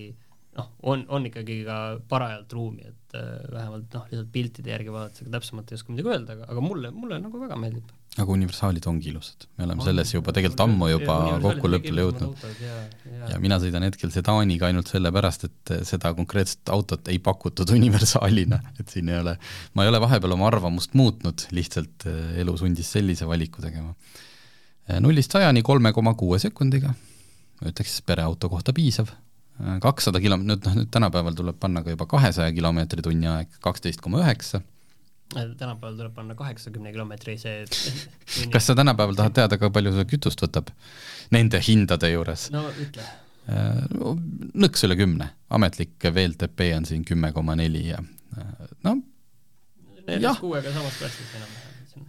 [0.57, 1.77] noh, on, on ikkagi ka
[2.09, 6.13] parajalt ruumi, et äh, vähemalt noh, lihtsalt piltide järgi vaadates, aga täpsemalt ei oska midagi
[6.15, 10.11] öelda, aga, aga mulle, mulle nagu väga meeldib aga universaalid ongi ilusad, me oleme selles
[10.13, 12.45] juba tegelikult ammu juba kokkuleppele jõudnud.
[12.63, 13.29] Ja, ja.
[13.33, 18.93] ja mina sõidan hetkel sedaaniga ainult sellepärast, et seda konkreetset autot ei pakutud universaalina, et
[18.93, 19.35] siin ei ole,
[19.77, 23.93] ma ei ole vahepeal oma arvamust muutnud, lihtsalt eh, elu sundis sellise valiku tegema.
[25.03, 26.93] Nullist sajani kolme koma kuue sekundiga,
[27.59, 29.11] ma ütleks pereauto kohta piisav,
[29.81, 34.03] kakssada kilo-, nüüd noh, nüüd tänapäeval tuleb panna ka juba kahesaja kilomeetri tunni aeg, kaksteist
[34.05, 34.61] koma üheksa
[35.33, 37.65] tänapäeval tuleb panna kaheksakümne kilomeetrise
[38.53, 40.71] kas sa tänapäeval tahad teada, kui palju see kütust võtab
[41.31, 42.47] nende hindade juures?
[42.53, 43.03] no ütle.
[43.47, 43.83] Äh,
[44.59, 47.99] nõks üle kümne, ametlik VLTP on siin kümme koma neli ja
[48.37, 49.03] äh, noh.
[50.07, 52.07] neljas kuuega samas klassis enam-vähem.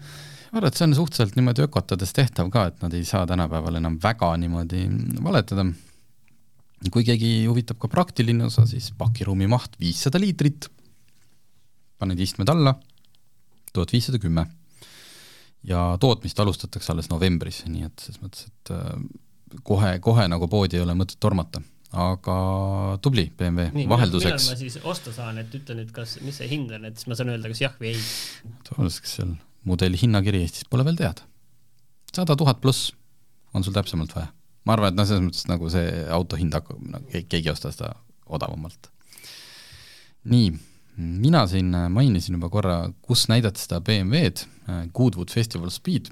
[0.52, 3.80] ma arvan, et see on suhteliselt niimoodi ökotades tehtav ka, et nad ei saa tänapäeval
[3.82, 4.86] enam väga niimoodi
[5.24, 5.66] valetada.
[6.92, 10.68] Kui keegi huvitab ka praktiline osa, siis pakiruumi maht viissada liitrit,
[11.98, 12.76] paned istmed alla
[13.72, 14.46] tuhat viissada kümme.
[15.66, 20.78] ja tootmist alustatakse alles novembris, nii et selles mõttes, et äh, kohe, kohe nagu poodi
[20.78, 21.60] ei ole mõtet tormata
[21.96, 22.36] aga
[23.00, 24.44] tubli BMW vahelduseks.
[24.44, 27.08] millal ma siis osta saan, et ütle nüüd, kas, mis see hind on, et siis
[27.08, 28.02] ma saan öelda, kas jah või ei.
[28.68, 29.34] tõenäoliselt seal
[29.68, 31.24] mudeli hinnakiri Eestis pole veel teada.
[32.12, 32.92] sada tuhat pluss
[33.54, 34.28] on sul täpsemalt vaja.
[34.64, 37.72] Ma arvan, et noh, selles mõttes nagu see auto hind hakkab no,, keegi ei osta
[37.74, 37.94] seda
[38.26, 38.90] odavamalt.
[40.28, 40.50] nii
[40.98, 46.10] mina siin äh, mainisin juba korra, kus näidati seda BMW-d, äh, Goodwood Festival Speed.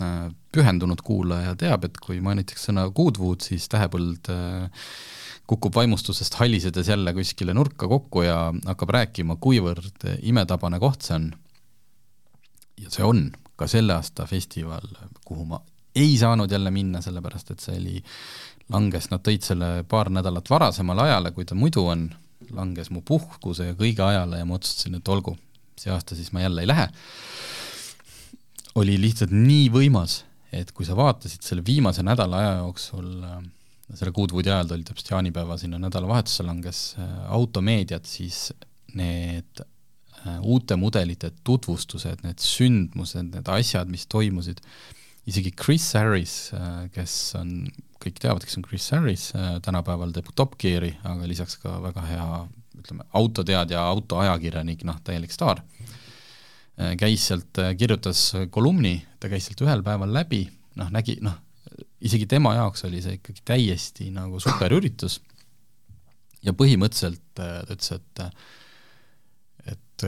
[0.00, 4.30] Äh, pühendunud kuulaja teab, et kui mainitakse sõna Goodwood, siis tähepõld
[5.46, 11.28] kukub vaimustusest halisedes jälle kuskile nurka kokku ja hakkab rääkima, kuivõrd imetabane koht see on.
[12.80, 13.20] ja see on
[13.56, 14.88] ka selle aasta festival,
[15.24, 15.60] kuhu ma
[15.96, 18.02] ei saanud jälle minna, sellepärast et see oli,
[18.72, 22.08] langes, nad tõid selle paar nädalat varasemale ajale, kui ta muidu on
[22.54, 25.36] langes mu puhkuse ja kõige ajale ja ma otsustasin, et olgu,
[25.78, 26.88] see aasta siis ma jälle ei lähe,
[28.76, 30.20] oli lihtsalt nii võimas,
[30.52, 33.08] et kui sa vaatasid selle viimase nädala aja jooksul
[33.94, 38.50] selle Goodwoodi ajal, ta oli täpselt jaanipäeva sinna nädalavahetusse langes äh, automeediat, siis
[38.98, 44.62] need äh, uute mudelite tutvustused, need sündmused, need asjad, mis toimusid,
[45.26, 46.36] isegi Chris Harris,
[46.94, 47.66] kes on,
[48.02, 49.30] kõik teavad, kes on Chris Harris,
[49.66, 52.28] tänapäeval teeb Top Geari, aga lisaks ka väga hea
[52.86, 55.62] ütleme, autoteadja, autoajakirjanik, noh, täielik staar.
[56.76, 60.44] Äh, käis sealt, äh, kirjutas kolumni, ta käis sealt ühel päeval läbi,
[60.76, 61.38] noh, nägi, noh,
[62.04, 65.20] isegi tema jaoks oli see ikkagi täiesti nagu superüritus.
[66.44, 68.24] Ja põhimõtteliselt äh, ta ütles, et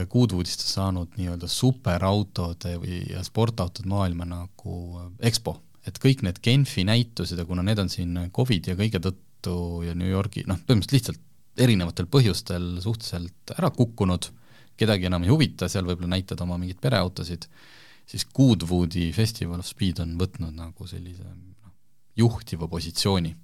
[0.09, 4.75] Goodwoodist on saanud nii-öelda superautode või, ja sportautode maailma nagu
[5.19, 5.55] EXPO,
[5.89, 9.55] et kõik need Genfi näitused ja kuna need on siin Covidi ja kõige tõttu
[9.87, 11.25] ja New Yorgi, noh, põhimõtteliselt lihtsalt
[11.59, 14.29] erinevatel põhjustel suhteliselt ära kukkunud
[14.79, 17.47] kedagi enam ei huvita, seal võib-olla näitad oma mingeid pereautosid,
[18.09, 21.73] siis Goodwoodi Festival of Speed on võtnud nagu sellise noh,
[22.19, 23.35] juhtiva positsiooni.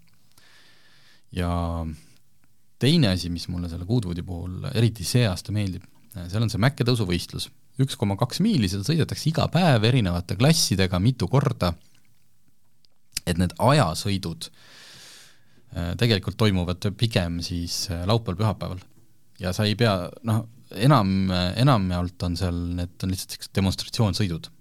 [1.36, 1.50] ja
[2.80, 5.84] teine asi, mis mulle selle Goodwoodi puhul eriti see aasta meeldib,
[6.30, 7.50] seal on see mäkketõusuvõistlus,
[7.84, 11.74] üks koma kaks miili, seal sõidetakse iga päev erinevate klassidega mitu korda,
[13.26, 18.84] et need ajasõidud äh, tegelikult toimuvad pigem siis äh, laupäeval-pühapäeval.
[19.42, 19.96] ja sa ei pea,
[20.30, 24.52] noh, enam, enamjaolt on seal, need on lihtsalt sellised demonstratsioonsõidud.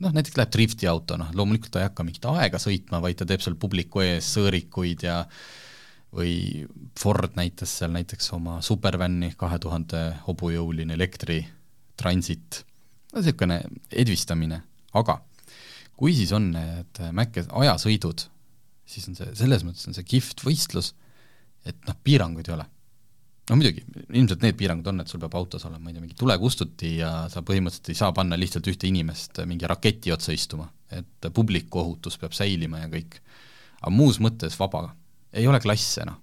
[0.00, 3.26] noh, näiteks läheb drifti auto, noh loomulikult ta ei hakka mingit aega sõitma, vaid ta
[3.28, 5.24] teeb seal publiku ees sõõrikuid ja
[6.16, 6.66] või
[6.98, 11.40] Ford näitas seal näiteks oma supervänni, kahe tuhande hobujõuline elektri
[12.00, 12.64] transit,
[13.12, 13.60] no niisugune
[13.92, 14.62] edvistamine,
[14.98, 15.20] aga
[16.00, 18.24] kui siis on need Mäkke ajasõidud,
[18.88, 20.94] siis on see, selles mõttes on see kihvt võistlus,
[21.68, 22.66] et noh, piiranguid ei ole.
[23.50, 23.82] No muidugi,
[24.14, 27.10] ilmselt need piirangud on, et sul peab autos olema, ma ei tea, mingi tulekustuti ja
[27.32, 32.18] sa põhimõtteliselt ei saa panna lihtsalt ühte inimest mingi raketi otsa istuma, et publiku ohutus
[32.20, 33.18] peab säilima ja kõik.
[33.80, 34.84] aga muus mõttes vaba,
[35.32, 36.18] ei ole klasse noh.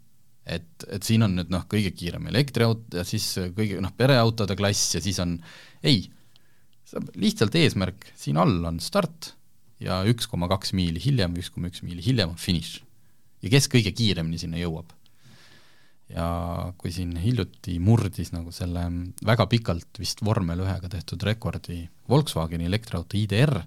[0.46, 4.96] et, et siin on nüüd noh, kõige kiirem elektriauto ja siis kõige noh, pereautode klass
[4.96, 5.38] ja siis on,
[5.84, 6.06] ei,
[7.20, 9.34] lihtsalt eesmärk, siin all on start
[9.84, 12.80] ja üks koma kaks miili hiljem, üks koma üks miili hiljem on finiš.
[13.44, 14.94] ja kes kõige kiiremini sinna jõuab
[16.10, 16.28] ja
[16.80, 18.86] kui siin hiljuti murdis nagu selle
[19.28, 23.60] väga pikalt vist vormel ühega tehtud rekordi Volkswageni elektriauto IDR,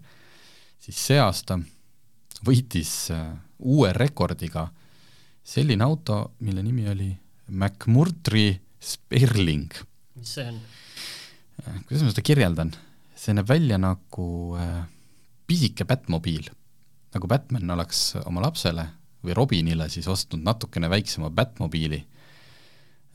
[0.80, 1.58] siis see aasta
[2.46, 4.70] võitis äh, uue rekordiga
[5.50, 7.08] selline auto, mille nimi oli
[7.50, 9.72] McMurtry Sperling.
[10.16, 10.60] mis see on?
[11.64, 12.72] Äh, kuidas ma seda kirjeldan?
[13.20, 14.86] see näeb välja nagu äh,
[15.50, 16.46] pisike Batmobiil,
[17.12, 18.86] nagu Batman oleks oma lapsele
[19.20, 22.00] või Robinile siis ostnud natukene väiksema Batmobiili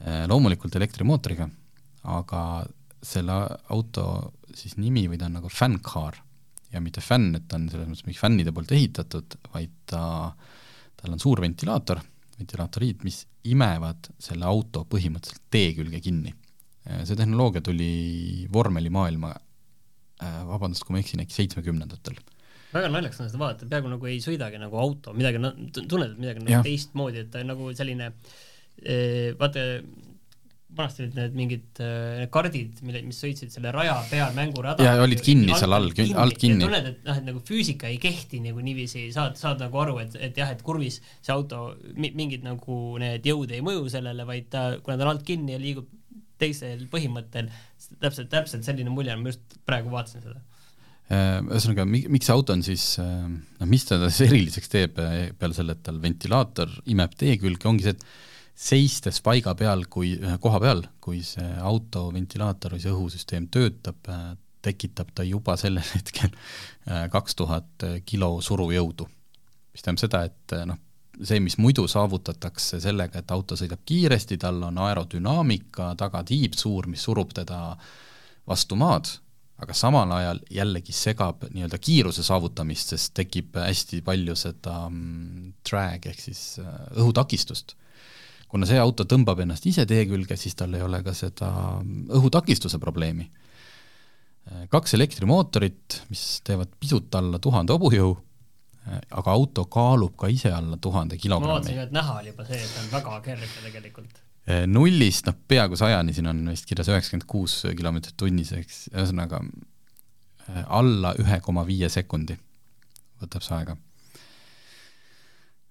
[0.04, 1.46] Äh, loomulikult elektrimootoriga,
[2.12, 2.40] aga
[3.06, 3.36] selle
[3.72, 6.18] auto siis nimi või ta on nagu fänncar
[6.74, 10.02] ja mitte fänn, et ta on selles mõttes mingi fännide poolt ehitatud, vaid ta,
[11.00, 12.02] tal on suur ventilaator,
[12.40, 16.34] ventilaatoriid, mis imevad selle auto põhimõtteliselt tee külge kinni.
[16.86, 19.34] Äh, see tehnoloogia tuli vormelimaailma,
[20.24, 22.20] äh, vabandust, kui ma eksin, äkki seitsmekümnendatel
[22.76, 25.40] väga naljakas on seda vaadata, peaaegu nagu ei sõidagi nagu auto, midagi,
[25.78, 29.64] tunned, et midagi nagu teistmoodi, et ta on nagu selline äh, vaata,
[30.76, 34.84] vanasti olid need mingid need kardid, mille, mis sõitsid selle raja peal mängurada.
[34.84, 35.92] ja olid kinni alt, seal all,
[36.24, 36.66] alt kinni.
[36.66, 40.18] tunned, et noh, et nagu füüsika ei kehti nagu niiviisi, saad, saad nagu aru, et,
[40.30, 44.66] et jah, et kurvis see auto, mingid nagu need jõud ei mõju sellele, vaid ta,
[44.84, 45.88] kuna ta on alt kinni ja liigub
[46.42, 47.48] teisel põhimõttel,
[48.02, 50.42] täpselt, täpselt selline mulje on, ma just praegu vaatasin seda
[51.06, 55.84] ühesõnaga, miks see auto on siis, noh, mis teda siis eriliseks teeb peale selle, et
[55.86, 58.08] tal ventilaator imeb tee külge, ongi see, et
[58.56, 64.08] seistes paiga peal, kui, koha peal, kui see auto ventilaator või see õhusüsteem töötab,
[64.66, 69.08] tekitab ta juba sellel hetkel äh, kaks tuhat kilo surujõudu.
[69.76, 70.80] mis tähendab seda, et äh, noh,
[71.22, 76.88] see, mis muidu saavutatakse sellega, et auto sõidab kiiresti, tal on aerodünaamika, taga tiib suur,
[76.92, 77.76] mis surub teda
[78.48, 79.12] vastu maad,
[79.62, 86.08] aga samal ajal jällegi segab nii-öelda kiiruse saavutamist, sest tekib hästi palju seda mm, drag
[86.12, 87.76] ehk siis äh, õhutakistust
[88.52, 91.50] kuna see auto tõmbab ennast ise tee külge, siis tal ei ole ka seda
[92.20, 93.28] õhutakistuse probleemi.
[94.70, 98.12] kaks elektrimootorit, mis teevad pisut alla tuhande hobujõu,
[99.18, 101.50] aga auto kaalub ka ise alla tuhande kilogrammi.
[101.50, 104.22] ma vaatasin, et näha oli juba see, et on väga kerge tegelikult.
[104.70, 109.42] nullist noh, peaaegu sajani, siin on vist kirjas üheksakümmend kuus kilomeetrit tunnis, eks ühesõnaga
[110.68, 112.38] alla ühe koma viie sekundi
[113.22, 113.78] võtab see aega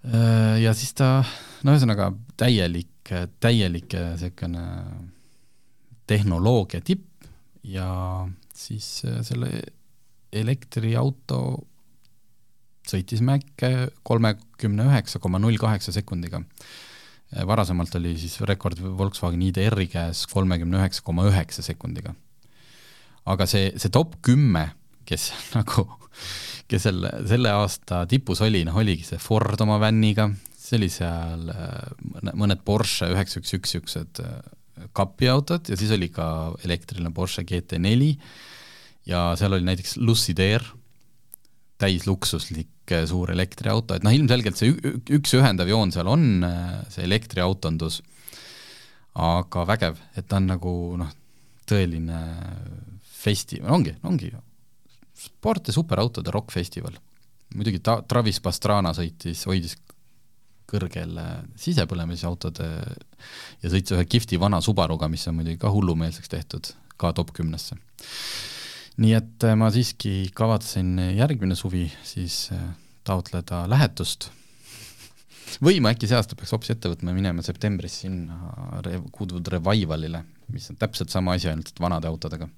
[0.04, 1.24] ja siis ta,
[1.64, 3.08] no ühesõnaga täielik,
[3.40, 4.64] täielik niisugune
[6.06, 7.24] tehnoloogia tipp
[7.64, 7.88] ja
[8.54, 9.50] siis äh, selle
[10.34, 11.40] elektriauto
[12.84, 16.42] sõitis Mäkke kolmekümne üheksa koma null kaheksa sekundiga.
[17.32, 22.14] Äh, varasemalt oli siis rekord Volkswagen IDR-i käes kolmekümne üheksa koma üheksa sekundiga.
[23.24, 24.74] aga see, see top kümme,
[25.08, 25.86] kes nagu,
[26.70, 31.48] kes selle, selle aasta tipus oli, noh oligi see Ford oma vänniga, see oli seal
[31.52, 34.22] äh, mõned Porsche üheksa üks üks niisugused
[34.94, 36.26] kapiautod ja siis oli ka
[36.66, 38.14] elektriline Porsche GT4
[39.08, 40.64] ja seal oli näiteks Lucid Air,
[41.80, 44.72] täisluksuslik äh, suur elektriauto, et noh, ilmselgelt see
[45.18, 48.00] üks ühendav joon seal on, äh, see elektriautondus,
[49.14, 51.12] aga vägev, et ta on nagu noh,
[51.68, 52.20] tõeline
[53.24, 54.32] festival, ongi, ongi
[55.14, 56.98] sport- ja superautode rokkfestival.
[57.54, 59.76] muidugi ta-, Travis Pastrana sõitis, hoidis
[60.70, 62.68] kõrgel äh, sisepõlemisautode
[63.62, 67.76] ja sõitis ühe kihvti vana Subaruga, mis on muidugi ka hullumeelseks tehtud, ka top kümnesse.
[68.96, 72.72] nii et äh, ma siiski kavatsen järgmine suvi siis äh,
[73.04, 74.30] taotleda lähetust
[75.62, 78.38] või ma äkki see aasta peaks hoopis ette võtma ja minema septembris sinna
[79.14, 82.48] Goodwood Revivalile, mis on täpselt sama asi, ainult vanade autodega.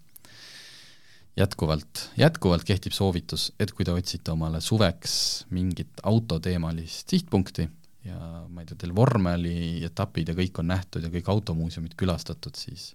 [1.37, 7.69] Jätkuvalt, jätkuvalt kehtib soovitus, et kui te otsite omale suveks mingit autoteemalist sihtpunkti,
[8.07, 8.19] ja
[8.49, 12.93] ma ei tea, teil vormeli etapid ja kõik on nähtud ja kõik automuuseumid külastatud, siis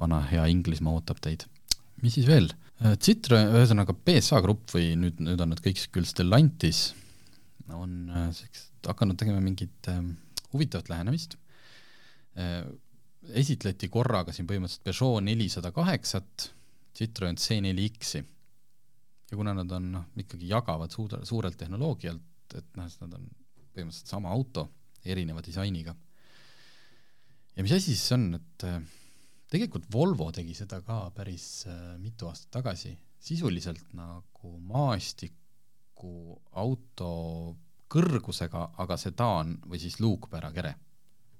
[0.00, 1.46] vana hea Inglismaa ootab teid.
[2.02, 2.50] mis siis veel?
[2.82, 6.88] Äh, Citroen, ühesõnaga PSA Grupp või nüüd, nüüd on nad kõik küll Stellantis,
[7.72, 8.42] on äh,
[8.86, 10.02] hakanud tegema mingit äh,
[10.52, 11.38] huvitavat lähenemist
[12.38, 12.64] äh,.
[13.24, 16.50] esitleti korraga siin põhimõtteliselt Peugeot nelisada kaheksat,
[16.94, 18.24] Citroen C4X-i
[19.30, 23.24] ja kuna nad on noh, ikkagi jagavad suur, suurelt tehnoloogialt, et noh, nad on
[23.74, 24.68] põhimõtteliselt sama auto,
[25.04, 25.94] erineva disainiga.
[27.56, 28.78] ja mis asi siis on, et äh,
[29.50, 37.10] tegelikult Volvo tegi seda ka päris äh, mitu aastat tagasi, sisuliselt nagu maastiku auto
[37.90, 40.74] kõrgusega, aga sedaan või siis luukpärakere.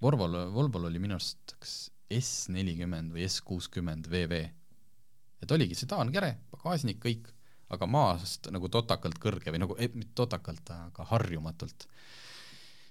[0.03, 1.75] Volvol, Volvol oli minu arust kas
[2.13, 4.45] S nelikümmend või S kuuskümmend VV.
[5.43, 7.29] Et oligi sedaankere, pagasnik, kõik,
[7.75, 11.87] aga maast nagu totakalt kõrge või nagu, mitte totakalt, aga harjumatult.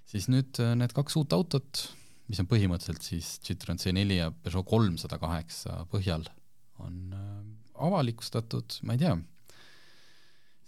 [0.09, 1.83] Siis nüüd äh, need kaks uut autot,
[2.29, 6.27] mis on põhimõtteliselt siis Citroen C4 ja Peugeot kolmsada kaheksa põhjal,
[6.83, 7.37] on äh,
[7.87, 9.15] avalikustatud, ma ei tea,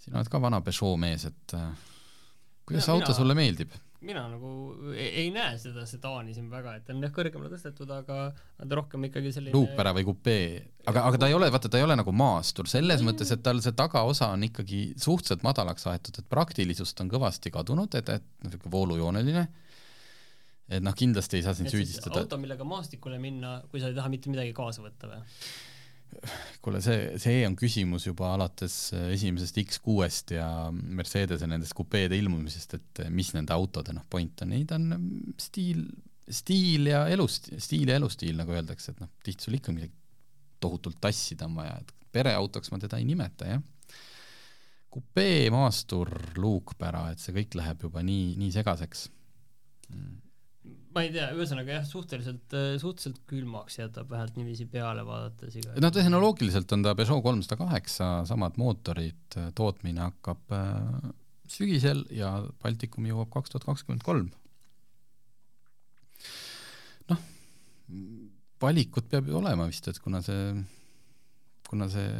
[0.02, 1.68] sina oled ka vana Peugeot mees, et äh,
[2.66, 3.18] kuidas see auto mina...
[3.20, 3.76] sulle meeldib?
[4.06, 4.50] Mina nagu
[4.94, 8.78] ei, ei näe seda sedaani siin väga, et ta on jah kõrgemale tõstetud, aga ta
[8.78, 10.48] rohkem ikkagi selline luukpära või kupee,
[10.86, 13.10] aga, aga ta ei ole, vaata, ta ei ole nagu maastur, selles mm.
[13.10, 17.98] mõttes, et tal see tagaosa on ikkagi suhteliselt madalaks aetud, et praktilisust on kõvasti kadunud,
[17.98, 19.46] et, et niisugune voolujooneline,
[20.66, 22.24] et noh, kindlasti ei saa sind süüdistada.
[22.24, 25.24] auto, millega maastikule minna, kui sa ei taha mitte midagi kaasa võtta või?
[26.64, 32.76] Kuule, see, see on küsimus juba alates äh, esimesest X6-st ja Mercedese nendest kupeede ilmumisest,
[32.78, 35.84] et äh, mis nende autode noh, point on, neid on mm, stiil,
[36.40, 39.94] stiil ja elust-, stiil ja elustiil, nagu öeldakse, et noh, tihti sul ikka midagi
[40.62, 43.64] tohutult tassida on vaja, et pereautoks ma teda ei nimeta, jah.
[44.96, 46.08] kupee, maastur,
[46.40, 49.10] luukpära, et see kõik läheb juba nii, nii segaseks.
[49.92, 50.22] Mm
[50.96, 55.74] ma ei tea, ühesõnaga jah, suhteliselt, äh, suhteliselt külmaks jätab vähemalt niiviisi peale vaadates iga
[55.82, 61.10] no tehnoloogiliselt on ta Peugeot kolmsada kaheksa, samad mootorid, äh, tootmine hakkab äh,
[61.52, 62.32] sügisel ja
[62.62, 64.30] Baltikum jõuab kaks tuhat kakskümmend kolm.
[67.12, 67.20] noh,
[68.62, 70.54] valikut peab ju olema vist, et kuna see,
[71.68, 72.10] kuna see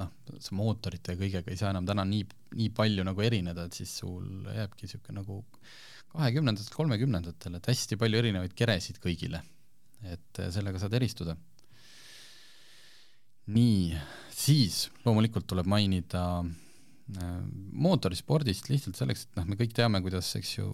[0.00, 2.24] noh, see mootorite ja kõigega ei saa enam täna nii,
[2.56, 5.74] nii palju nagu erineda, et siis sul jääbki niisugune nagu äh,
[6.14, 9.40] kahekümnendatelt kolmekümnendatele, et hästi palju erinevaid keresid kõigile,
[10.06, 11.36] et äh, sellega saad eristuda.
[13.54, 13.96] nii,
[14.32, 17.34] siis loomulikult tuleb mainida äh,
[17.86, 20.70] mootorispordist lihtsalt selleks, et noh, me kõik teame, kuidas, eks ju,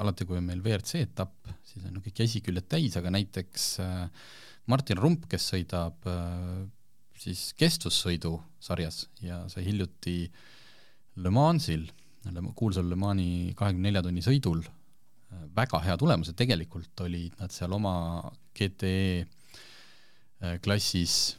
[0.00, 4.30] alati kui on meil WRC etapp, siis on kõik käsiküljed täis, aga näiteks äh,
[4.70, 6.06] Martin Rump, kes sõidab
[7.20, 10.16] siis kestvussõidu sarjas ja sai hiljuti
[11.20, 11.84] Le Mansil
[12.56, 17.52] kuulsal Le Mani kahekümne nelja tunni sõidul äh, väga hea tulemus, et tegelikult olid nad
[17.52, 17.94] seal oma
[18.56, 21.36] GTE äh, klassis,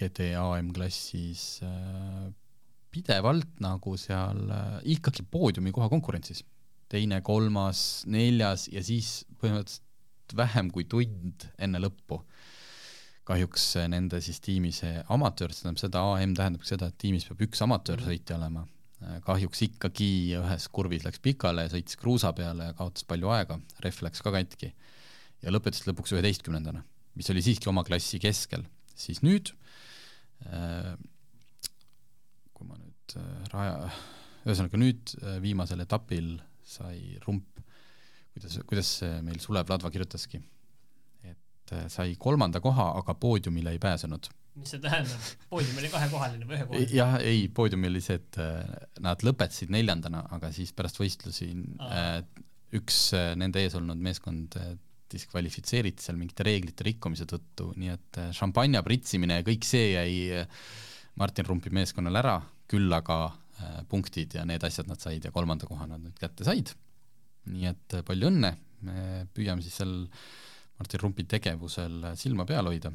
[0.00, 2.26] GTE AM klassis äh,
[2.94, 4.52] pidevalt nagu seal
[4.86, 6.44] ikkagi poodiumikoha konkurentsis.
[6.88, 12.20] teine, kolmas, neljas ja siis põhimõtteliselt vähem kui tund enne lõppu
[13.26, 17.64] kahjuks nende siis tiimis amatöör, see tähendab seda, AM tähendab seda, et tiimis peab üks
[17.64, 18.62] amatöörsõitja olema
[19.26, 24.22] kahjuks ikkagi ühes kurvis läks pikale, sõitis kruusa peale ja kaotas palju aega, rehv läks
[24.24, 24.70] ka katki
[25.44, 26.84] ja lõpetas lõpuks üheteistkümnendana.
[27.14, 28.64] mis oli siiski oma klassi keskel,
[28.96, 29.52] siis nüüd
[32.54, 33.16] kui ma nüüd
[33.52, 33.90] raja,
[34.44, 36.34] ühesõnaga nüüd viimasel etapil
[36.64, 37.60] sai rump,
[38.34, 38.90] kuidas, kuidas
[39.24, 40.40] meil Sulev Ladva kirjutaski,
[41.28, 46.58] et sai kolmanda koha, aga poodiumile ei pääsenud mis see tähendab, poodium oli kahekohaline või
[46.58, 46.94] ühekohaline?
[46.94, 51.50] jah, ei, poodium oli see, et nad lõpetasid neljandana, aga siis pärast võistlusi
[51.82, 52.18] äh,
[52.78, 53.06] üks
[53.38, 54.56] nende ees olnud meeskond
[55.14, 60.44] diskvalifitseeriti seal mingite reeglite rikkumise tõttu, nii et šampanja pritsimine ja kõik see jäi
[61.20, 62.34] Martin Rumpi meeskonnal ära,
[62.70, 66.46] küll aga äh, punktid ja need asjad nad said ja kolmanda koha nad nüüd kätte
[66.46, 66.72] said.
[67.50, 68.54] nii et palju õnne,
[68.86, 69.92] me püüame siis seal
[70.78, 72.90] Martin Rumpi tegevusel silma peal hoida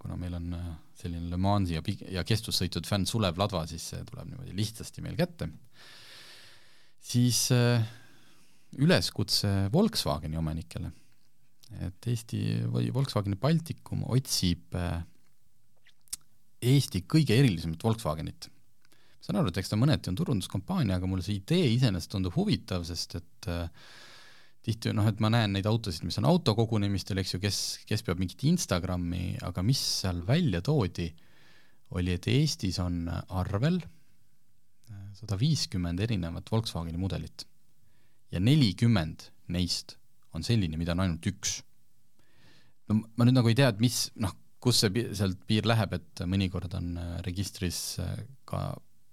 [0.00, 4.02] kuna meil on äh, selline Le Mansi ja, ja kestvussõitud fänn Sulev Ladva, siis see
[4.08, 5.48] tuleb niimoodi lihtsasti meil kätte.
[7.00, 7.84] siis äh,
[8.78, 10.90] üleskutse Volkswageni omanikele,
[11.86, 15.00] et Eesti või Volkswageni Baltikum otsib äh,
[16.60, 18.50] Eesti kõige erilisemat Volkswagenit.
[18.50, 22.34] ma saan aru, et eks ta mõneti on turunduskampaania, aga mulle see idee iseenesest tundub
[22.36, 23.68] huvitav, sest et äh,
[24.66, 28.20] tihti noh, et ma näen neid autosid, mis on autokogunemistel, eks ju, kes, kes peab
[28.20, 31.08] mingit Instagrami, aga mis seal välja toodi,
[31.96, 33.80] oli, et Eestis on arvel
[35.16, 37.44] sada viiskümmend erinevat Volkswageni mudelit
[38.30, 39.96] ja nelikümmend neist
[40.36, 41.60] on selline, mida on ainult üks.
[42.88, 44.32] no ma nüüd nagu ei tea, et mis, noh,
[44.62, 46.92] kus see sealt piir läheb, et mõnikord on
[47.26, 47.98] registris
[48.48, 48.62] ka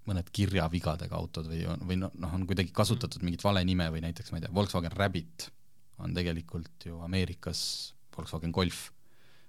[0.08, 4.32] mõned kirjavigadega autod või on, või noh, on kuidagi kasutatud mingit vale nime või näiteks
[4.32, 5.48] ma ei tea, Volkswagen Rabbit
[6.02, 7.60] on tegelikult ju Ameerikas
[8.16, 8.88] Volkswagen Golf,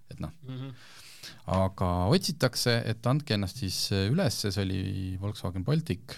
[0.10, 0.74] et noh mm, -hmm.
[1.56, 4.82] aga otsitakse, et andke ennast siis üles, see oli
[5.22, 6.18] Volkswagen Baltic,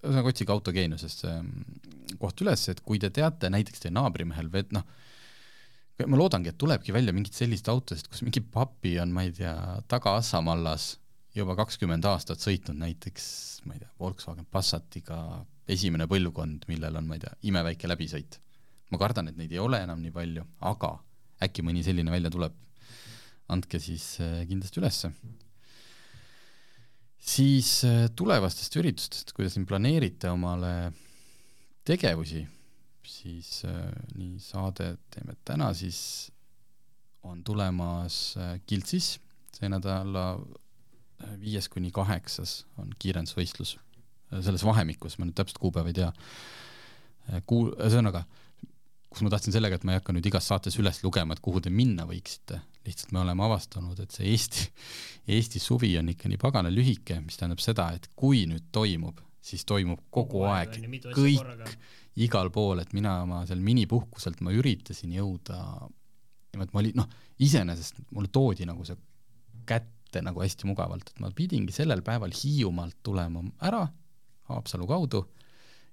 [0.00, 4.72] ühesõnaga otsige autogeeniusest mm, koht üles, et kui te teate näiteks teie naabrimehel või et
[4.76, 4.86] noh,
[6.06, 9.54] ma loodangi, et tulebki välja mingit sellist autosid, kus mingi papi on, ma ei tea,
[9.88, 10.94] taga Assamallas
[11.36, 13.26] juba kakskümmend aastat sõitnud näiteks,
[13.66, 15.18] ma ei tea, Volkswagen Passatiga
[15.70, 18.40] esimene põlvkond, millel on, ma ei tea, imeväike läbisõit.
[18.90, 20.96] ma kardan, et neid ei ole enam nii palju, aga
[21.46, 22.56] äkki mõni selline välja tuleb.
[23.50, 25.12] andke siis äh, kindlasti ülesse.
[27.18, 30.92] siis äh, tulevastest üritustest, kui te siin planeerite omale
[31.84, 32.46] tegevusi,
[33.06, 36.30] siis äh, nii saade teeme täna, siis
[37.22, 38.34] on tulemas
[38.66, 39.18] Kiltsis
[39.60, 40.24] see nädala
[41.40, 43.78] viies kuni kaheksas on kiirendusvõistlus.
[44.30, 46.10] selles vahemikus, ma nüüd täpset kuupäeva ei tea,
[47.50, 48.22] kuu-, ühesõnaga,
[49.10, 51.58] kus ma tahtsin sellega, et ma ei hakka nüüd igas saates üles lugema, et kuhu
[51.64, 54.68] te minna võiksite, lihtsalt me oleme avastanud, et see Eesti,
[55.34, 59.66] Eesti suvi on ikka nii pagana lühike, mis tähendab seda, et kui nüüd toimub, siis
[59.66, 60.78] toimub kogu, aeg,
[61.10, 61.74] kõik,
[62.22, 65.58] igal pool, et mina oma seal minipuhkuselt, ma üritasin jõuda
[66.54, 67.10] niimoodi, ma olin, noh,
[67.42, 68.98] iseenesest mulle toodi nagu see
[70.10, 73.86] kätte, nagu hästi mugavalt, et ma pidingi sellel päeval Hiiumaalt tulema ära
[74.50, 75.22] Haapsalu kaudu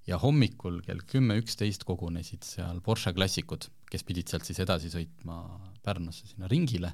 [0.08, 5.44] ja hommikul kell kümme, üksteist kogunesid seal Porsche klassikud, kes pidid sealt siis edasi sõitma
[5.86, 6.94] Pärnusse sinna ringile,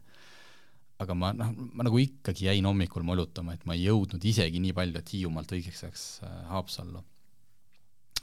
[1.00, 4.76] aga ma noh, ma nagu ikkagi jäin hommikul molutama, et ma ei jõudnud isegi nii
[4.76, 7.02] palju, et Hiiumaalt õigeks ajaks äh, Haapsallu.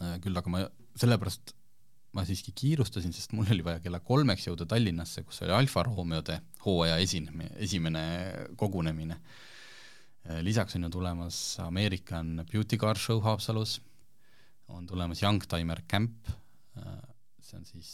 [0.01, 0.63] Äh, küll aga ma
[1.01, 1.55] sellepärast
[2.17, 6.41] ma siiski kiirustasin, sest mul oli vaja kella kolmeks jõuda Tallinnasse, kus oli Alfa Romeode
[6.65, 8.03] hooaja esinemine, esimene
[8.59, 9.21] kogunemine.
[10.43, 13.79] lisaks on ju tulemas American Beauty Car Show Haapsalus,
[14.69, 16.29] on tulemas Youngtimer Camp,
[17.41, 17.93] see on siis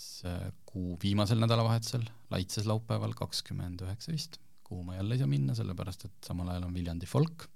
[0.67, 6.09] kuu viimasel nädalavahetusel, Laitses laupäeval kakskümmend üheksa vist, kuhu ma jälle ei saa minna, sellepärast
[6.09, 7.49] et samal ajal on Viljandi folk.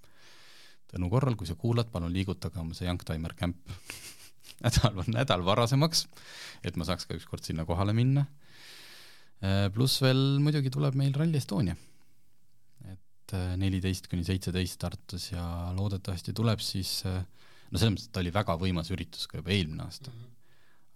[0.91, 3.71] Tõnu korral, kui sa kuulad, palun liigutage oma see Youngtimer Camp
[4.65, 6.07] nädal, nädal varasemaks,
[6.65, 8.27] et ma saaks ka ükskord sinna kohale minna.
[9.41, 11.77] Äh, pluss veel muidugi tuleb meil Rally Estonia.
[12.91, 15.45] et äh, neliteist kuni seitseteist Tartus ja
[15.77, 17.23] loodetavasti tuleb siis, äh,
[17.71, 20.13] no selles mõttes, et ta oli väga võimas üritus ka juba eelmine aasta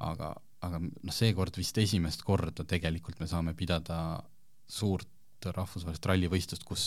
[0.03, 0.31] aga,
[0.65, 3.99] aga noh, seekord vist esimest korda tegelikult me saame pidada
[4.71, 5.11] suurt
[5.45, 6.85] rahvusvahelist rallivõistlust, kus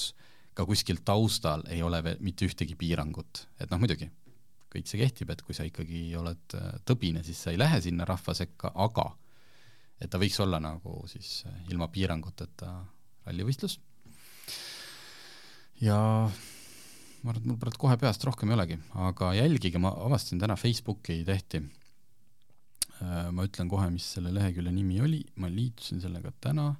[0.57, 4.09] ka kuskil taustal ei ole veel mitte ühtegi piirangut, et noh, muidugi
[4.73, 8.07] kõik see kehtib, et kui sa ikkagi oled äh, tõbine, siis sa ei lähe sinna
[8.07, 9.09] rahva sekka, aga
[10.01, 12.73] et ta võiks olla nagu siis äh, ilma piiranguteta
[13.27, 13.79] rallivõistlus.
[15.81, 15.97] ja
[16.27, 20.55] ma arvan, et mul praegu kohe peast rohkem ei olegi, aga jälgige, ma avastasin täna
[20.59, 21.63] Facebooki tehti.
[22.97, 26.71] Äh, ma ütlen kohe, mis selle lehekülje nimi oli, ma liitusin sellega täna,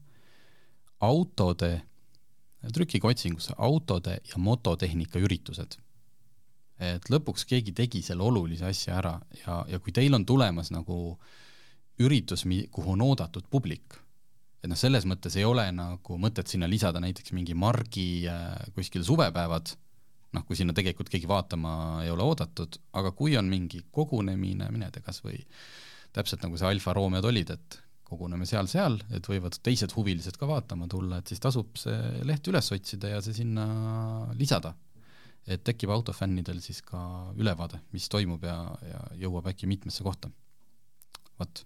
[1.08, 1.76] autode,
[2.74, 5.78] trükkige otsingusse autode ja mototehnika üritused
[6.80, 11.18] et lõpuks keegi tegi selle olulise asja ära ja, ja kui teil on tulemas nagu
[12.04, 13.98] üritus, kuhu on oodatud publik,
[14.62, 19.06] et noh, selles mõttes ei ole nagu mõtet sinna lisada näiteks mingi margi äh, kuskil
[19.08, 19.74] suvepäevad,
[20.38, 24.92] noh, kui sinna tegelikult keegi vaatama ei ole oodatud, aga kui on mingi kogunemine, mine
[24.94, 25.40] tea, kas või
[26.14, 30.88] täpselt nagu see Alfa Romeod olid, et koguneme seal-seal, et võivad teised huvilised ka vaatama
[30.92, 33.66] tulla, et siis tasub see leht üles otsida ja see sinna
[34.40, 34.74] lisada.
[35.48, 37.00] Et tekib autofännidel siis ka
[37.40, 40.32] ülevaade, mis toimub ja, ja jõuab äkki mitmesse kohta.
[41.40, 41.64] vot.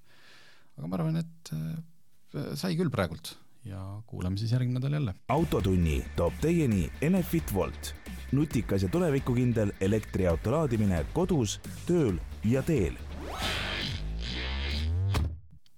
[0.77, 5.15] aga ma arvan, et äh, sai küll praegult ja kuulame siis järgmine nädal jälle.
[5.29, 7.95] autotunni toob teieni Enefit Volt,
[8.31, 12.97] nutikas ja tulevikukindel elektriauto laadimine kodus, tööl ja teel